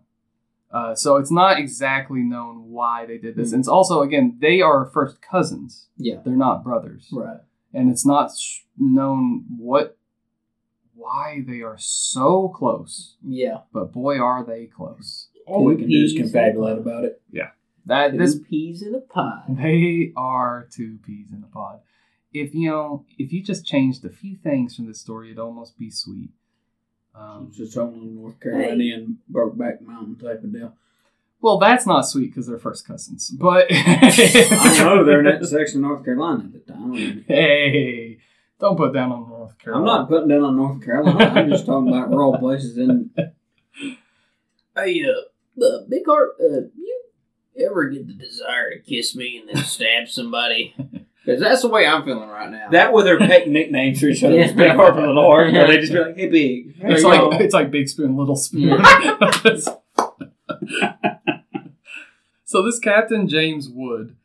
[0.72, 3.52] Uh, so it's not exactly known why they did this.
[3.54, 5.88] And it's also again they are first cousins.
[5.98, 6.18] Yeah.
[6.26, 7.38] They're not brothers, Right.
[7.74, 9.98] and it's not sh- known what
[10.96, 13.18] why they are so close.
[13.26, 13.60] Yeah.
[13.72, 15.28] But boy, are they close.
[15.46, 16.32] all we can do is Peas.
[16.32, 17.22] confabulate about it.
[17.86, 19.43] That this Two peas in a pod.
[19.58, 21.80] They are two peas in a pod.
[22.34, 25.78] If you know, if you just changed a few things from this story, it'd almost
[25.78, 26.32] be sweet.
[27.13, 30.74] Um, It's just only North Carolinian Brokeback Mountain type of deal.
[31.41, 33.30] well, that's not sweet because they're first cousins.
[33.30, 37.26] But I know they're in that section of North Carolina at the time.
[37.28, 38.17] hey,
[38.60, 39.91] don't put down on North Carolina.
[39.91, 41.26] I'm not putting down on North Carolina.
[41.39, 43.12] I'm just talking about rural places in
[44.76, 47.03] Hey, uh, uh, Big Harp, uh, you
[47.58, 50.76] ever get the desire to kiss me and then stab somebody?
[51.26, 52.68] Because that's the way I'm feeling right now.
[52.72, 54.36] that were their pet nicknames for each other.
[54.36, 54.52] Yeah.
[54.52, 55.54] Big Harp and Little Harp.
[55.54, 56.76] Or they just be like, hey, Big.
[56.80, 57.30] It's like yo.
[57.39, 58.84] it's like big spoon, little spoon.
[62.44, 64.18] so this Captain James Wood,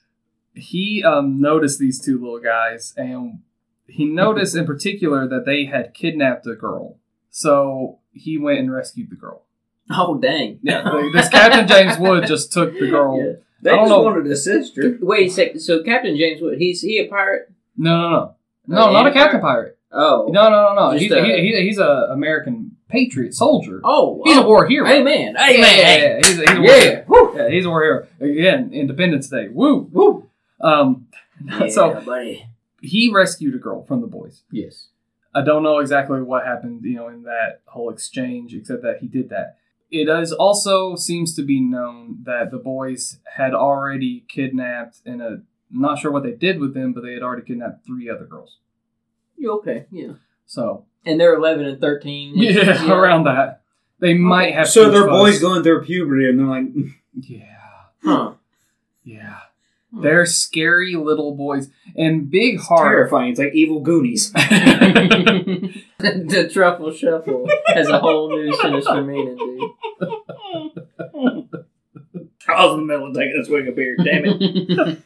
[0.55, 3.43] he um, noticed these two little guys, and
[3.87, 6.99] he noticed in particular that they had kidnapped a girl.
[7.31, 9.45] So he went and rescued the girl.
[9.90, 10.59] oh, dang.
[10.62, 10.83] Yeah,
[11.14, 13.18] this Captain James Wood just took the girl.
[13.18, 13.33] Yeah.
[13.61, 14.03] They I don't just know.
[14.03, 14.98] wanted a sister.
[15.01, 15.61] Wait a second.
[15.61, 17.51] So Captain James Wood, he's he a pirate?
[17.77, 18.35] No, no, no,
[18.66, 19.79] no, Uh, not a Captain Pirate.
[19.90, 20.29] Oh.
[20.31, 20.98] No, no, no, no.
[20.98, 23.81] He's a- he, he, he's a American patriot soldier.
[23.85, 24.20] Oh.
[24.24, 24.44] He's oh.
[24.44, 24.87] a war hero.
[24.88, 25.35] Amen.
[25.37, 25.79] Yeah, Amen.
[25.79, 27.05] yeah, yeah, He's a, he's a war Yeah.
[27.05, 27.37] hero.
[27.37, 28.07] Yeah, he's a war hero.
[28.20, 29.48] Again, Independence Day.
[29.48, 29.88] Woo.
[29.92, 30.29] Woo.
[30.61, 31.07] Um,
[31.44, 32.44] Yeah, so buddy.
[32.81, 34.42] he rescued a girl from the boys.
[34.51, 34.88] Yes.
[35.33, 39.07] I don't know exactly what happened, you know, in that whole exchange, except that he
[39.07, 39.57] did that.
[39.90, 45.42] It is also seems to be known that the boys had already kidnapped and a
[45.70, 48.57] not sure what they did with them, but they had already kidnapped three other girls.
[49.37, 49.87] You okay?
[49.90, 50.12] Yeah.
[50.46, 52.33] So And they're eleven and thirteen.
[52.37, 53.62] yeah, around that.
[54.01, 55.42] They might have So their boys fuzz.
[55.42, 56.66] going through puberty and they're like,
[57.20, 57.44] Yeah.
[58.03, 58.33] Huh.
[59.05, 59.38] Yeah.
[59.92, 60.03] Hmm.
[60.03, 61.68] They're scary little boys.
[61.96, 62.88] And Big Harp.
[62.90, 63.31] terrifying.
[63.31, 64.33] It's like evil Goonies.
[64.33, 65.81] the
[66.53, 69.70] truffle shuffle has a whole new sinister meaning, dude.
[72.49, 73.97] I was in the middle of taking a swig of beer.
[73.97, 75.03] Damn it.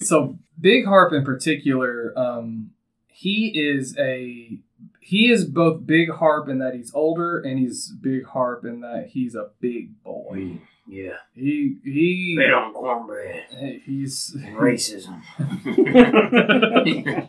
[0.00, 2.70] so Big Harp in particular, um,
[3.08, 4.58] he is a
[5.00, 9.08] he is both Big Harp in that he's older and he's Big Harp in that
[9.10, 10.58] he's a big boy.
[10.86, 11.16] yeah.
[11.34, 13.44] He he Fed on cornbread.
[13.84, 15.22] he's Racism.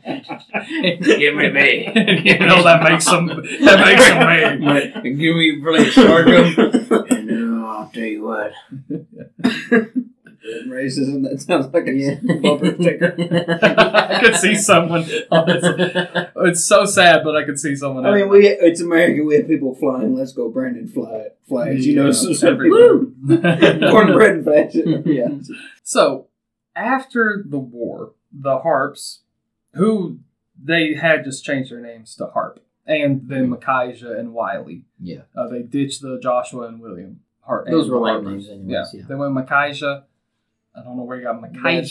[1.19, 1.85] Give me me.
[2.25, 4.19] you know that makes him that makes him
[4.65, 5.03] mad.
[5.03, 6.53] Give me a plate, sorghum.
[7.29, 8.51] And uh, I'll tell you what.
[10.67, 11.23] Racism.
[11.29, 12.15] That sounds like a Yeah.
[12.41, 13.15] bumper sticker.
[13.61, 15.05] I could see someone.
[15.29, 15.75] Honestly.
[16.47, 18.05] It's so sad, but I could see someone.
[18.05, 19.23] I mean, we it's America.
[19.23, 20.15] We have people flying.
[20.15, 20.87] Let's go, Brandon.
[20.87, 21.85] Fly flags.
[21.85, 23.15] You know, Yeah, so people Woo!
[23.91, 25.03] cornbread and fashion.
[25.05, 25.27] Yeah.
[25.83, 26.27] So,
[26.75, 29.21] after the war, the Harps,
[29.73, 30.19] who
[30.61, 32.59] they had just changed their names to Harp,
[32.89, 35.21] and then Micajah and Wiley, Yeah.
[35.37, 37.67] uh, they ditched the Joshua and William Harp.
[37.67, 38.31] Those and were lame Harpers.
[38.31, 38.83] names anyways, Yeah.
[38.99, 39.05] yeah.
[39.07, 40.03] they went Micajah.
[40.75, 41.85] I don't know where you got Micaiah.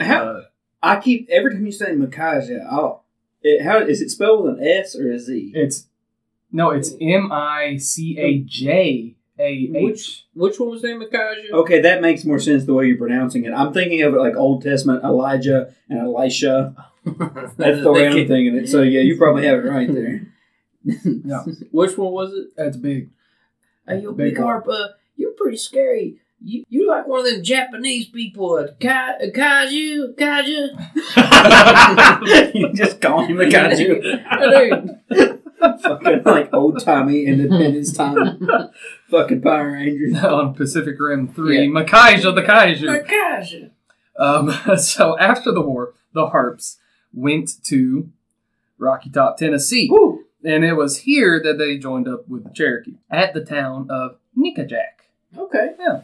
[0.00, 0.42] How-
[0.82, 3.04] I keep every time you say Micaiah, I'll.
[3.42, 5.52] It, how is it spelled with an S or a Z?
[5.54, 5.86] It's
[6.52, 9.70] no, it's M I C A J A H.
[9.82, 11.52] Which which one was named Micaiah?
[11.52, 13.52] Okay, that makes more sense the way you're pronouncing it.
[13.52, 16.74] I'm thinking of it like Old Testament Elijah and Elisha.
[17.56, 18.68] That's the way I'm thinking it.
[18.68, 20.26] So yeah, you probably have it right there.
[20.84, 21.42] Yeah.
[21.72, 22.48] Which one was it?
[22.56, 23.10] That's big.
[23.86, 26.18] Hey, you Big big harp, uh, you're pretty scary.
[26.42, 30.68] You you like one of them Japanese people, a kai, a kaiju, kaiju.
[32.54, 33.78] you just call him a kaiju.
[35.08, 35.40] Dude,
[35.82, 38.46] fucking like old timey Independence time.
[39.10, 40.22] fucking Power Rangers.
[40.22, 41.66] On Pacific Rim 3, Yeah.
[41.70, 43.06] Makaija the a Kaiju.
[43.06, 43.70] kaiju.
[44.18, 46.78] Um, so after the war, the Harps
[47.12, 48.10] went to
[48.78, 49.88] Rocky Top, Tennessee.
[49.90, 50.23] Woo.
[50.44, 54.18] And it was here that they joined up with the Cherokee at the town of
[54.36, 55.04] Nickajack.
[55.36, 55.72] Okay.
[55.78, 56.02] Yeah.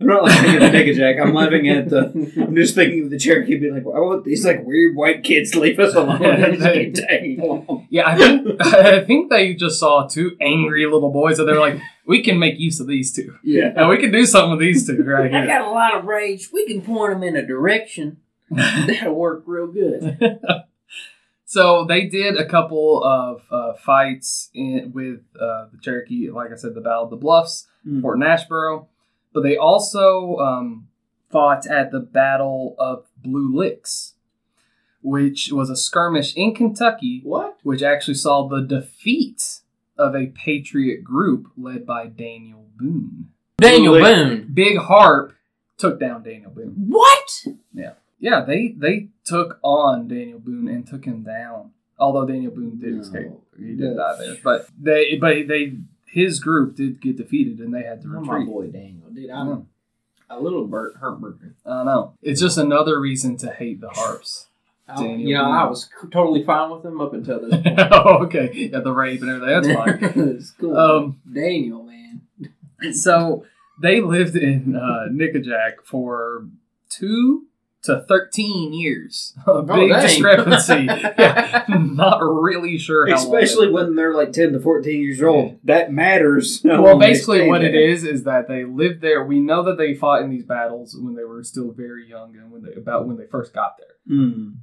[0.00, 1.22] I'm not laughing at the Nickajack.
[1.22, 2.06] I'm laughing at the.
[2.42, 5.54] I'm just thinking of the Cherokee being like, "Why won't these like weird white kids
[5.54, 7.86] leave us alone?" They just keep tagging along.
[7.88, 11.80] Yeah, I think I think they just saw two angry little boys and they're like,
[12.04, 13.36] we can make use of these two.
[13.44, 13.72] Yeah.
[13.76, 15.58] And we can do something with these two right here." I here.
[15.58, 16.50] got a lot of rage.
[16.52, 18.18] We can point them in a direction.
[18.50, 20.18] That'll work real good.
[21.52, 26.54] So they did a couple of uh, fights in, with uh, the Cherokee, like I
[26.56, 28.00] said, the Battle of the Bluffs, Mm.
[28.00, 28.86] Fort Nashborough,
[29.34, 30.86] but they also um,
[31.30, 34.14] fought at the Battle of Blue Licks,
[35.02, 37.58] which was a skirmish in Kentucky, What?
[37.64, 39.58] which actually saw the defeat
[39.98, 43.28] of a patriot group led by Daniel Boone.
[43.58, 44.48] Daniel Boone.
[44.54, 45.34] Big Harp
[45.76, 46.74] took down Daniel Boone.
[46.88, 47.44] What?
[47.74, 51.70] Yeah, they they took on Daniel Boone and took him down.
[51.98, 53.00] Although Daniel Boone did No.
[53.00, 54.36] escape, he did die there.
[54.42, 55.74] But they, but they,
[56.06, 58.48] his group did get defeated and they had to Oh, my retreat.
[58.48, 59.08] boy Daniel.
[59.12, 59.56] Dude, I'm Yeah.
[60.36, 61.54] a little Bert heartbroken.
[61.64, 62.14] I know.
[62.22, 64.48] It's just another reason to hate the harps.
[64.88, 65.54] I- Daniel you know, Boone.
[65.54, 67.78] I was c- totally fine with him up until this point.
[67.92, 68.50] oh, okay.
[68.52, 69.76] Yeah, the rape and everything.
[69.78, 70.28] That's fine.
[70.36, 70.76] it's cool.
[70.76, 72.22] Um, Daniel, man.
[72.92, 73.44] so
[73.80, 76.46] they lived in uh, Nickajack for
[76.88, 77.46] two
[77.84, 79.34] to 13 years.
[79.46, 80.02] A big Oh, dang.
[80.02, 80.84] discrepancy.
[80.86, 85.58] yeah, not really sure Especially when they're like 10 to 14 years old.
[85.64, 86.62] That matters.
[86.82, 89.24] Well, basically, what it is is that they lived there.
[89.24, 92.50] We know that they fought in these battles when they were still very young and
[92.50, 94.16] when they about when they first got there.
[94.16, 94.54] Mm.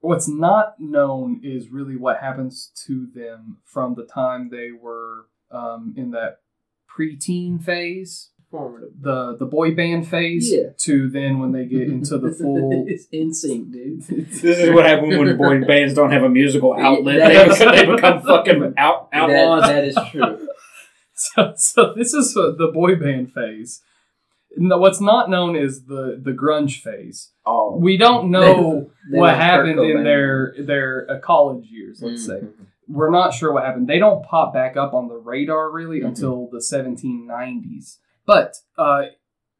[0.00, 5.94] What's not known is really what happens to them from the time they were um,
[5.96, 6.38] in that
[6.98, 8.90] preteen phase, Formative.
[9.00, 10.70] the the boy band phase, Yeah.
[10.78, 12.84] to then when they get into the full.
[12.86, 14.02] it's in sync, dude.
[14.08, 17.18] This is what happens when boy bands don't have a musical outlet.
[17.28, 19.62] They is- become, they become fucking out, That, outlaws.
[19.62, 20.48] that is true.
[21.14, 23.82] so, so this is uh, the boy band phase.
[24.58, 27.32] No, what's not known is the the grunge phase.
[27.44, 32.00] Oh, We don't know They what happened in their their uh, college years.
[32.02, 32.52] Let's say Mhm.
[32.88, 33.86] we're not sure what happened.
[33.88, 36.06] They don't pop back up on the radar really Mhm.
[36.06, 37.98] until the 1790s.
[38.26, 39.02] But uh,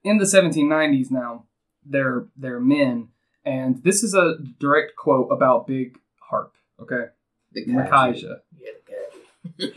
[0.05, 1.45] in the 1790s now,
[1.85, 3.09] they're they're men,
[3.45, 6.55] and this is a direct quote about Big Harp.
[6.81, 7.07] Okay,
[7.53, 8.41] The Micajah.
[9.59, 9.69] Yeah.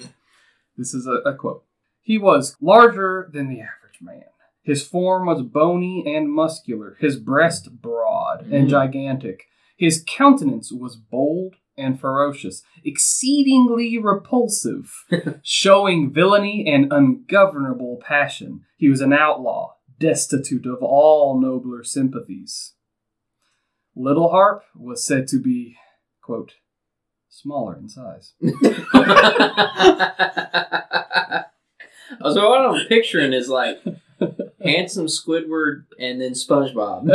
[0.78, 1.64] This is a, a quote.
[2.02, 4.24] He was larger than the average man.
[4.64, 8.70] His form was bony and muscular, his breast broad and Mhm.
[8.70, 9.46] gigantic.
[9.78, 15.06] His countenance was bold and ferocious, exceedingly repulsive,
[15.44, 18.62] showing villainy and ungovernable passion.
[18.78, 22.74] He was an outlaw, destitute of all nobler sympathies.
[23.96, 25.78] Little Harp was said to be,
[26.22, 26.54] quote,
[27.30, 28.34] smaller in size.
[28.42, 28.52] so
[32.50, 33.80] what I'm picturing is like
[34.64, 37.10] handsome Squidward and then SpongeBob.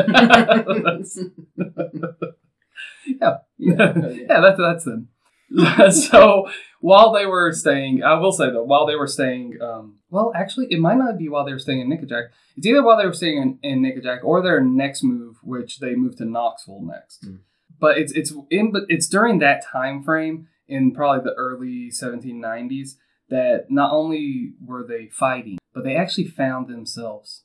[3.07, 3.39] Yeah.
[3.59, 3.93] yeah.
[3.97, 5.09] yeah, that's that's them.
[5.91, 6.49] so
[6.81, 10.67] while they were staying, I will say though, while they were staying, um, well, actually,
[10.71, 12.29] it might not be while they were staying in Nickajack.
[12.57, 15.95] It's either while they were staying in, in Nickajack or their next move, which they
[15.95, 17.27] moved to Knoxville next.
[17.27, 17.41] Mm.
[17.79, 22.97] But it's it's in but it's during that time frame in probably the early 1790s
[23.29, 27.43] that not only were they fighting, but they actually found themselves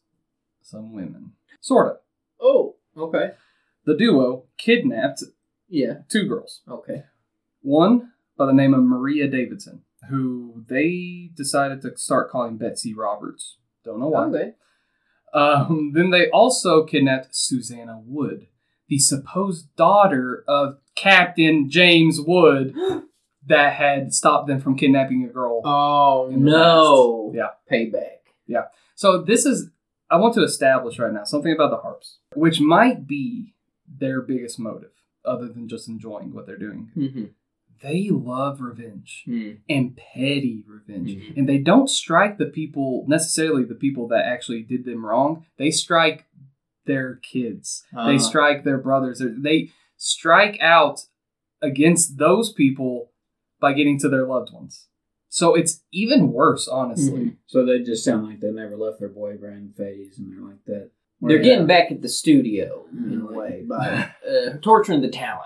[0.61, 1.33] some women.
[1.59, 1.97] Sort of.
[2.39, 3.31] Oh, okay.
[3.89, 5.23] The duo kidnapped
[5.67, 6.01] Yeah.
[6.09, 6.61] two girls.
[6.69, 7.05] Okay.
[7.63, 9.81] One by the name of Maria Davidson,
[10.11, 13.57] who they decided to start calling Betsy Roberts.
[13.83, 14.25] Don't know why.
[14.25, 14.53] Okay.
[15.33, 18.45] Um, then they also kidnapped Susanna Wood,
[18.89, 22.75] the supposed daughter of Captain James Wood
[23.47, 25.61] that had stopped them from kidnapping a girl.
[25.65, 27.33] Oh no.
[27.35, 27.55] past.
[27.71, 28.19] Payback.
[28.45, 28.65] Yeah.
[28.93, 29.71] So this is
[30.11, 33.55] I want to establish right now something about the harps, which might be
[33.97, 34.91] their biggest motive,
[35.25, 36.91] other than just enjoying what they're doing.
[36.95, 37.23] Mm-hmm.
[37.81, 39.23] They love revenge.
[39.25, 39.51] Hmm.
[39.69, 41.11] and petty revenge.
[41.15, 41.37] Mhm.
[41.37, 45.45] And they don't strike the people necessarily the people that actually did them wrong.
[45.57, 46.25] They strike
[46.85, 47.83] their kids.
[47.95, 49.19] Uh, They strike their brothers.
[49.19, 51.01] They- They strike out
[51.61, 53.11] against those people
[53.61, 54.87] by getting to their loved ones.
[55.29, 57.19] So it's even worse, honestly.
[57.25, 57.37] Mhm.
[57.45, 60.91] So they just sound like they never left their boyfriend phase, and they're like that.
[61.21, 63.35] They're Where- getting back at the studio in a Mm.
[63.35, 65.45] way by uh, torturing the talent.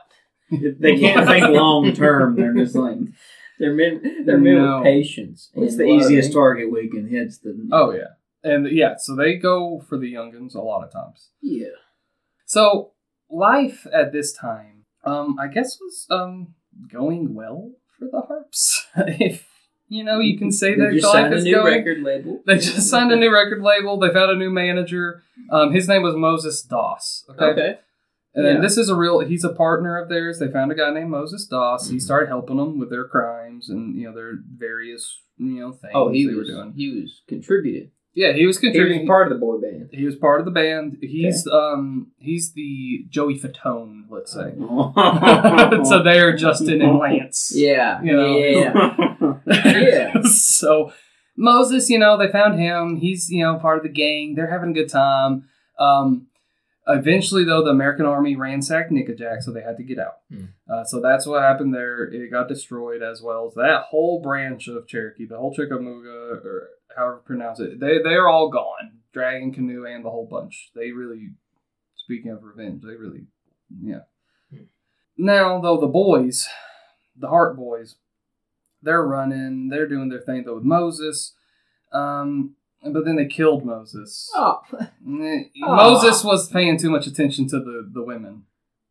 [0.52, 2.36] They can't think long term.
[2.36, 2.98] They're just like,
[3.60, 4.24] They're men.
[4.26, 4.78] They're men No.
[4.78, 5.50] with patience.
[5.56, 6.34] It's and the easiest loving.
[6.34, 7.34] target we can hit.
[7.44, 7.70] the.
[7.72, 8.14] Oh yeah,
[8.44, 11.30] and yeah, so they go for the youngins a lot of times.
[11.42, 11.68] Yeah.
[12.46, 12.92] So
[13.30, 16.54] life at this time, um, I guess was um
[16.92, 19.48] going well for the Harps, if
[19.94, 21.74] you know you can say just life signed a is new going.
[21.74, 22.42] record label.
[22.48, 23.98] They just signed a new record label.
[24.00, 25.24] They found a new manager.
[25.52, 27.26] Um, his name was Moses Doss.
[27.30, 27.46] Okay.
[27.46, 27.80] Okay.
[28.36, 28.60] And Yeah.
[28.62, 29.20] this is a real.
[29.20, 30.40] He's a partner of theirs.
[30.40, 31.90] They found a guy named Moses Doss.
[31.90, 32.02] He Mhm.
[32.02, 36.10] started helping them with their crimes and you know their various you know things Oh,
[36.10, 36.74] he they was were doing.
[36.76, 37.92] he was contributed.
[38.16, 39.02] Yeah, he was He contributing.
[39.04, 39.90] was part of the boy band.
[39.92, 40.98] He was part of the band.
[41.02, 44.54] He's um he's the Joey Fatone, let's say.
[45.90, 47.52] so they're Justin and Lance.
[47.56, 48.02] Yeah.
[48.04, 48.38] You know.
[48.38, 49.13] Yeah.
[49.48, 50.22] Yeah.
[50.24, 50.92] so
[51.36, 52.98] Moses, you know, they found him.
[52.98, 54.36] He's you know part of the gang.
[54.36, 55.46] They're having a good time.
[55.80, 56.28] Um,
[56.88, 60.18] eventually, though, the American Army ransacked Nickajack, so they had to get out.
[60.30, 60.46] Hmm.
[60.72, 62.04] Uh, so that's what happened there.
[62.04, 66.70] It got destroyed as well as that whole branch of Cherokee, the whole Chickamauga, or
[66.96, 67.80] however you pronounce it.
[67.80, 69.00] They they're all gone.
[69.14, 70.72] Dragging Canoe and the whole bunch.
[70.76, 71.30] They really,
[71.96, 73.28] speaking of revenge, they really,
[73.82, 74.02] yeah.
[74.50, 74.64] Hmm.
[75.18, 76.48] Now though, the boys,
[77.16, 77.96] the Harp boys,
[78.84, 79.70] they're running.
[79.70, 81.34] They're doing their thing though with Moses.
[81.92, 82.56] Um,
[82.86, 84.30] but then they killed Moses.
[84.36, 84.62] Oh.
[84.80, 88.44] Eh, Moses was paying too much attention to the the women.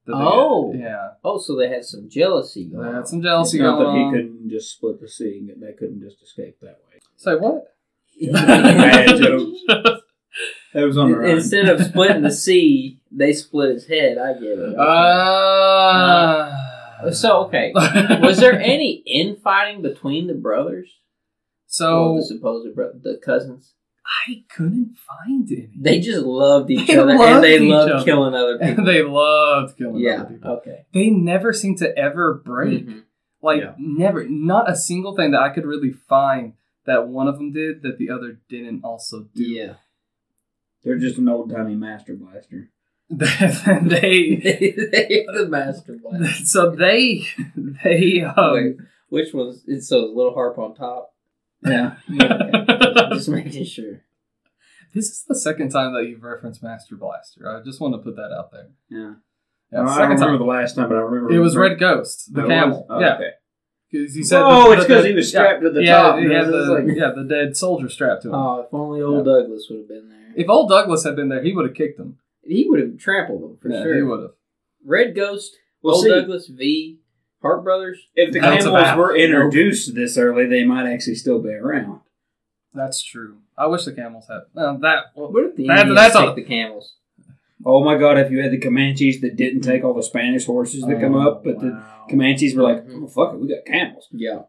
[0.07, 0.73] that they- Oh.
[0.75, 1.11] yeah.
[1.23, 4.13] Oh, so they had some jealousy They had some jealousy Not that he on.
[4.13, 5.49] couldn't just split the sea.
[5.53, 7.01] And they couldn't just escape that way.
[7.17, 7.65] Say what?
[8.33, 9.55] Bad joke.
[10.75, 11.29] That was on the run.
[11.33, 14.17] Instead of splitting the sea, they split his head.
[14.17, 14.75] I get it.
[14.79, 16.51] Uh,
[17.11, 20.91] so okay, was there any infighting between the brothers?
[21.67, 23.75] so Well, the supposed brother, the cousins.
[24.29, 25.71] I couldn't find any.
[25.79, 28.05] They just loved each They other, loved and they loved other.
[28.05, 28.85] killing other people.
[28.85, 30.23] they loved killing yeah.
[30.23, 30.51] other people.
[30.59, 30.87] Okay.
[30.93, 32.87] They never seemed to ever break.
[32.87, 33.03] Mhm.
[33.41, 33.75] Like Yeah.
[33.79, 37.83] never, not a single thing that I could really find that one of them did
[37.83, 39.43] that the other didn't also do.
[39.45, 39.75] Yeah.
[40.83, 42.71] They're just an old timey master blaster.
[43.83, 46.47] they they the master blast.
[46.53, 47.27] so they
[47.85, 48.77] they um, Wait,
[49.09, 51.11] which one's it's so little harp on top?
[51.65, 51.97] Yeah.
[53.13, 54.01] Just making sure.
[54.95, 57.49] this is the second time that you've referenced Master Blaster.
[57.49, 58.69] I just want to put that out there.
[58.89, 59.15] Yeah.
[59.73, 60.39] Yeah, I don't second remember time.
[60.39, 62.87] the last time, but I remember It was Red Ghost, the camel.
[62.91, 63.31] Oh, yeah, Okay.
[63.91, 64.43] because he said.
[64.43, 66.19] Oh, the- it's because he was strapped yeah, to the yeah, top.
[66.19, 68.35] He had the, like- yeah, the dead soldier strapped to him.
[68.35, 69.33] Oh, if only old Yeah.
[69.35, 70.33] Douglas would have been there.
[70.37, 72.19] if old Douglas had been there, he would have kicked him.
[72.45, 73.95] He would have trampled them for yeah, sure.
[73.97, 74.31] he would have.
[74.85, 76.99] Red Ghost, Well, Old see, Douglas, V,
[77.41, 78.07] Harp Brothers.
[78.15, 82.01] if the That's camels were introduced this early, they might actually still be around.
[82.75, 83.39] That's true.
[83.57, 84.41] I wish the camels had.
[84.55, 85.05] Well, that.
[85.15, 86.97] Well, What if the That- Indians that's take a- the camels?
[87.65, 88.19] Oh my God!
[88.19, 91.29] If you had the Comanches that didn't take all the Spanish horses that come oh,
[91.31, 91.81] up, but the.
[92.11, 93.05] Comanches were like, Mhm.
[93.05, 94.43] "Oh fuck it, we got camels." Yeah.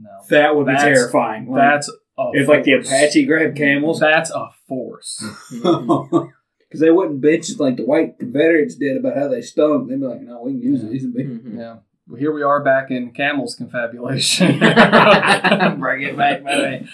[0.00, 0.10] no.
[0.30, 1.50] That would be That's- terrifying.
[1.50, 2.74] Like, That's a if like the.
[2.74, 5.20] Apache grabbed camels, That's a force.
[6.74, 9.88] because they wouldn't bitch like the white Confederates did about how they stunk.
[9.88, 10.88] They'd be like, "No, we can use Yeah.
[10.90, 11.56] these." And be- Mhm.
[11.56, 11.76] Yeah.
[12.08, 14.58] Well, here we are back in camels confabulation.
[15.78, 16.88] Bring it back, baby.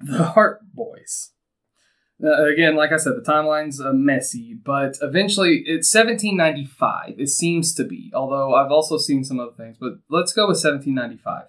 [0.00, 1.32] the Harp Boys.
[2.22, 7.14] Uh, again, like I said, the timeline's uh, messy, but eventually it's 1795.
[7.18, 9.76] It seems to be, although I've also seen some other things.
[9.80, 11.46] But let's go with 1795.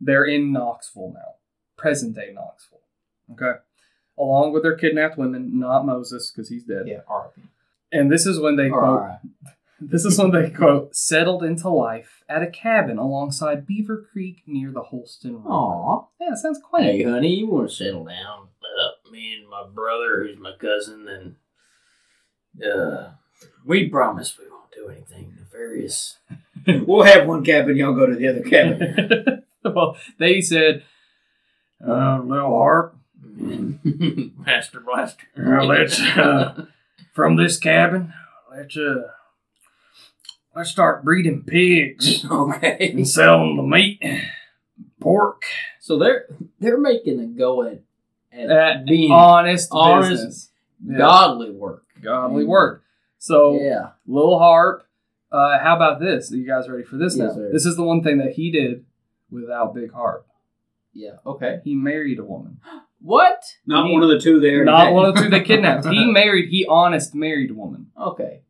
[0.00, 1.34] They're in Knoxville now,
[1.76, 2.78] present day Knoxville.
[3.32, 3.58] Okay,
[4.18, 6.84] along with their kidnapped women, not Moses because he's dead.
[6.86, 7.42] Yeah, R.I.P.
[7.92, 9.00] And this is when they quote.
[9.00, 9.18] Alright.
[9.80, 14.72] This is when they quote settled into life at a cabin alongside Beaver Creek near
[14.72, 15.48] the Holston River.
[15.48, 16.04] Aw.
[16.20, 16.86] Yeah, it sounds quaint.
[16.86, 18.48] Hey, honey, you want to settle down?
[18.60, 21.36] Uh, me and my brother, who's my cousin, and
[22.68, 23.10] uh,
[23.64, 26.18] we promise we won't do anything nefarious.
[26.66, 27.76] we'll have one cabin.
[27.76, 29.44] Y'all go to the other cabin.
[29.64, 30.82] well, they said,
[31.86, 32.97] uh, little harp,
[34.38, 35.26] Master Blaster.
[35.36, 36.66] uh, let's uh,
[37.12, 38.12] from this cabin,
[38.50, 39.08] let's uh,
[40.56, 42.92] let's start breeding pigs okay.
[42.94, 44.02] and selling the meat,
[45.00, 45.42] pork,
[45.80, 46.26] So they're
[46.58, 47.80] they're making a go at,
[48.32, 50.50] at at being honest, honest, business,
[50.84, 50.98] Yeah.
[50.98, 51.84] godly work.
[52.02, 52.82] godly work.
[53.18, 53.90] So, Yeah.
[54.06, 54.84] little harp.
[55.30, 56.32] Uh, how about this?
[56.32, 57.34] Are you guys ready for this Yes, now?
[57.34, 57.50] sir.
[57.52, 58.84] This is the one thing that he did
[59.30, 60.26] without Big Harp.
[60.94, 61.16] Yeah.
[61.26, 61.60] Okay.
[61.64, 62.60] He married a woman.
[63.00, 63.42] What?
[63.66, 64.64] Not He- one of the two there.
[64.64, 65.86] Not one of the two they kidnapped.
[65.86, 66.48] He married.
[66.50, 68.40] He honest married a woman Okay.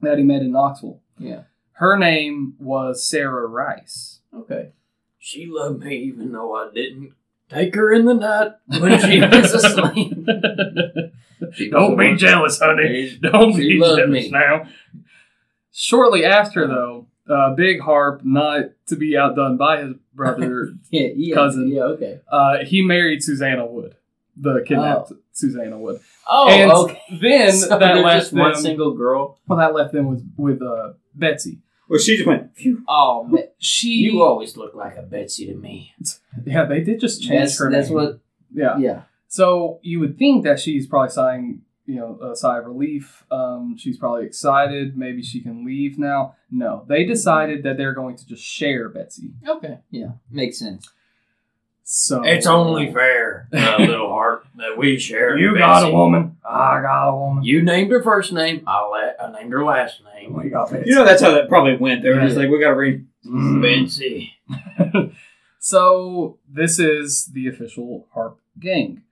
[0.00, 1.00] that he met in Knoxville.
[1.18, 1.42] Yeah.
[1.72, 4.20] Her name was Sarah Rice.
[4.34, 4.72] Okay.
[5.18, 7.12] She loved me even though I didn't
[7.50, 10.16] take her in the night when she was asleep.
[11.52, 13.08] She Don't be one- jealous, honey.
[13.08, 14.30] She- Don't She be jealous me.
[14.30, 14.66] now.
[15.72, 21.34] Shortly after, though, uh, Big Harp, not to be outdone by his brother, Yeah, yeah,
[21.34, 21.68] Cousin.
[21.68, 22.20] Yeah, okay.
[22.30, 23.95] uh, he married Susanna Wood,
[24.36, 26.00] the kidnapped Susanna Wood.
[26.28, 27.00] Oh, and okay.
[27.20, 29.38] then So that there's left just one single girl.
[29.46, 31.58] well, that left them with with uh, Betsy.
[31.88, 32.56] Well, she just went.
[32.56, 32.82] Phew.
[32.88, 33.44] Oh, man.
[33.58, 35.94] She, you always look like a Betsy to me.
[36.44, 37.94] yeah, they did just change That's, her that's name.
[37.94, 38.20] what.
[38.52, 38.76] yeah.
[38.78, 39.02] Yeah.
[39.28, 43.24] So you would think that she's probably sighing, you know, a sigh of relief.
[43.30, 44.96] Um, she's probably excited.
[44.96, 46.34] Maybe she can leave now.
[46.50, 49.30] No, they decided that they're going to just share Betsy.
[49.46, 49.78] Okay.
[49.90, 50.12] Yeah.
[50.30, 50.88] Makes sense.
[51.88, 55.38] So it's only fair, uh, little heart, that we share.
[55.38, 56.36] You got a woman.
[56.44, 57.44] I got a woman.
[57.44, 58.64] You named her first name.
[58.66, 59.16] I let.
[59.22, 60.34] I named her last name.
[60.34, 60.90] We got Betsy.
[60.90, 62.02] You know that's how that probably went.
[62.02, 63.06] They were just like, we got to read.
[63.24, 63.62] Mm.
[63.62, 64.32] Betsy.
[65.60, 69.02] so this is the official harp gang.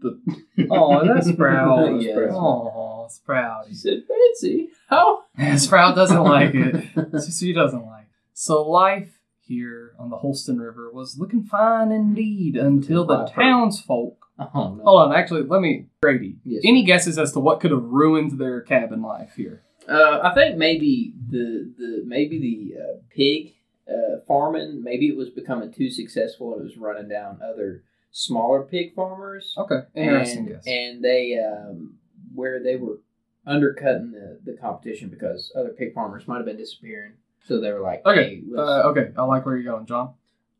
[0.00, 0.20] The,
[0.68, 2.00] oh, that's Sprout.
[2.02, 2.16] Yeah.
[2.32, 3.68] Oh, Sprout.
[3.68, 4.70] She said Betsy.
[4.88, 5.22] How?
[5.56, 7.22] Sprout doesn't like it.
[7.24, 8.08] She, she doesn't like it.
[8.34, 9.15] So life
[9.46, 14.26] here on the Holston River was looking fine indeed until the townsfolk.
[14.38, 14.84] Oh no.
[14.84, 16.36] Hold on, actually, let me Brady.
[16.44, 19.62] Yes, Any guesses as to what could have ruined their cabin life here?
[19.88, 23.54] Uh, I think maybe the the maybe the uh, pig
[23.88, 28.62] uh, farming maybe it was becoming too successful and it was running down other smaller
[28.62, 29.54] pig farmers.
[29.56, 30.66] Okay, interesting and, guess.
[30.66, 31.94] and they um,
[32.34, 32.98] where they were
[33.46, 37.12] undercutting the, the competition because other pig farmers might have been disappearing.
[37.46, 40.14] So they were like, Okay, hey, uh, okay, I like where you're going, John.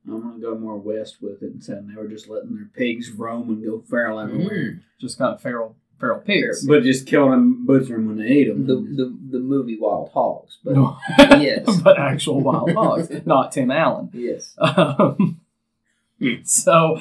[0.08, 3.10] I'm gonna go more west with it and saying they were just letting their pigs
[3.10, 4.80] roam and go feral everywhere, Mm.
[5.00, 6.64] Just kind of feral, feral pigs.
[6.64, 8.66] but just killing them, butchering them when they ate them.
[8.68, 10.96] the, the the movie Wild Hogs, but No.
[11.18, 14.10] yes, but actual wild hogs, not Tim Allen.
[14.12, 14.54] yes.
[14.58, 15.40] Um,
[16.44, 17.00] so,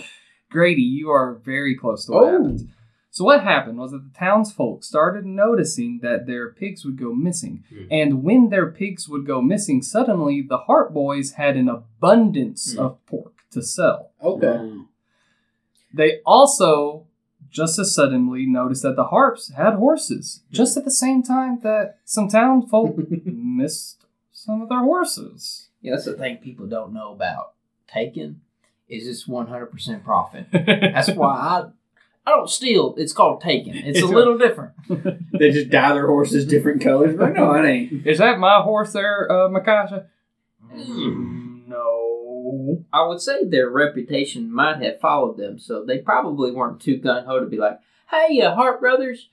[0.50, 2.32] Grady, you are very close to what Oh.
[2.32, 2.70] happened.
[3.16, 7.64] So, what happened was that the townsfolk started noticing that their pigs would go missing.
[7.70, 7.86] Hmm.
[7.90, 12.80] And when their pigs would go missing, suddenly the Harp Boys had an abundance Hmm.
[12.80, 14.12] of pork to sell.
[14.22, 14.48] Okay.
[14.48, 14.90] Um,
[15.94, 17.08] They also,
[17.50, 22.00] just as suddenly, noticed that the Harps had horses, just at the same time that
[22.04, 25.70] some townsfolk missed some of their horses.
[25.82, 27.54] Yeah, that's the thing people don't know about
[27.88, 28.42] taking
[28.90, 30.48] is it's one hundred percent profit.
[30.52, 31.70] That's why I
[32.26, 32.96] I don't steal.
[32.98, 33.76] It's called taking.
[33.76, 34.74] It's a It's little different.
[35.40, 37.16] they just dye their horses different colors.
[37.16, 38.08] But no, it ain't.
[38.08, 40.08] Is that my horse there, uh, Micajah?
[40.74, 41.68] Mm.
[41.68, 42.84] No.
[42.92, 47.26] I would say their reputation might have followed them, so they probably weren't too gun
[47.26, 49.30] ho to be like, "Hey, uh, Harp Brothers,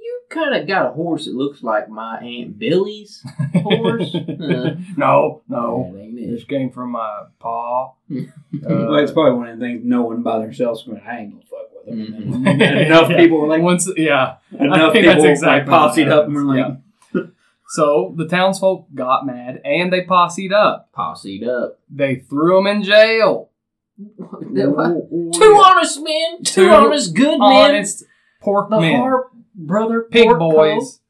[0.00, 3.24] you kind of got a horse that looks like my aunt Billy's
[3.54, 5.90] horse." Uh, no, no.
[5.94, 6.48] that ain't This it.
[6.48, 7.92] came from my paw.
[8.08, 11.00] well, it's probably one of the things no one by themselves going.
[11.06, 12.32] I ain't gonna fuck with them.
[12.32, 12.58] And Mhm.
[12.58, 13.16] then enough Yeah.
[13.16, 14.36] people were like, Once, yeah.
[14.58, 16.80] enough people that's exactly like what posseed up and were like, happens,
[17.68, 20.90] So the townsfolk got mad and they posseed up.
[20.96, 21.78] Posseed up.
[21.88, 23.50] They threw him in jail.
[23.98, 27.70] Two Two honest men, two, Two honest good men.
[27.70, 28.04] honest
[28.40, 31.00] pork the men, Harp brother pig pork boys.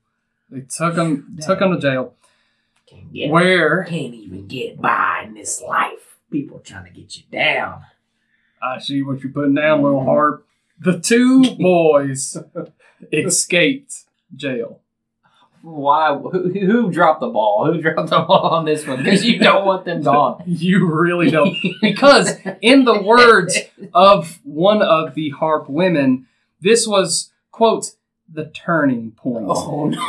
[0.50, 2.14] They took him, took him to jail.
[2.86, 6.16] Can't, get, Where can't even get by in this life.
[6.32, 7.82] People trying to get you down.
[8.60, 10.44] I see what you're putting down, little harp.
[10.80, 12.36] The two boys
[13.12, 13.92] escaped
[14.34, 14.80] jail.
[15.62, 16.16] Why?
[16.16, 17.66] Who, who dropped the ball?
[17.70, 18.96] Who dropped the ball on this one?
[18.98, 20.42] Because you don't want them gone.
[20.46, 21.54] You really don't.
[21.82, 23.58] Because in the words
[23.92, 26.26] of one of the harp women,
[26.62, 27.92] this was, quote,
[28.32, 29.46] the turning point.
[29.48, 30.02] Oh no!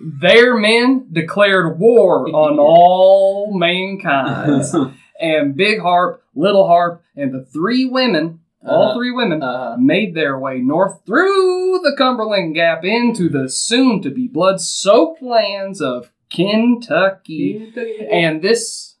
[0.00, 4.64] Their men declared war on all mankind.
[5.20, 10.14] and Big Harp, Little Harp, and the three women, all Uh, three women, Uh, made
[10.14, 15.80] their way north through the Cumberland Gap into the soon to be blood soaked lands
[15.80, 17.72] of Kentucky.
[18.10, 18.96] And this,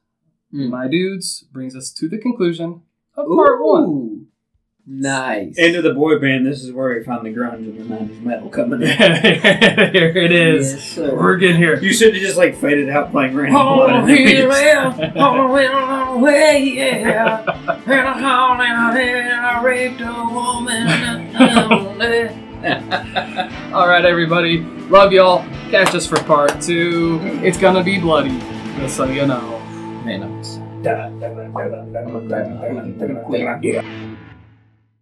[0.52, 0.70] Mm.
[0.70, 2.82] my dudes, brings us to the conclusion
[3.16, 4.25] of part one.
[4.88, 5.58] Nice.
[5.58, 8.48] Into the boy band, this is where we found the grunge and the 90s metal
[8.48, 8.88] coming in.
[8.88, 10.74] here it is.
[10.74, 11.12] Yes, sir.
[11.16, 11.76] We're getting here.
[11.80, 14.08] You should have just like faded out playing on, Blood.
[14.08, 14.92] here, man.
[14.92, 17.42] Hold on, wait on the way, yeah.
[17.84, 21.34] And I called and I did and I raped a woman.
[23.74, 24.60] All right, everybody.
[24.88, 25.42] Love y'all.
[25.70, 27.18] Catch us for part two.
[27.42, 28.38] It's gonna be bloody,
[28.78, 29.58] just so you know.
[30.04, 30.36] Man, I'm
[33.62, 33.82] Yeah.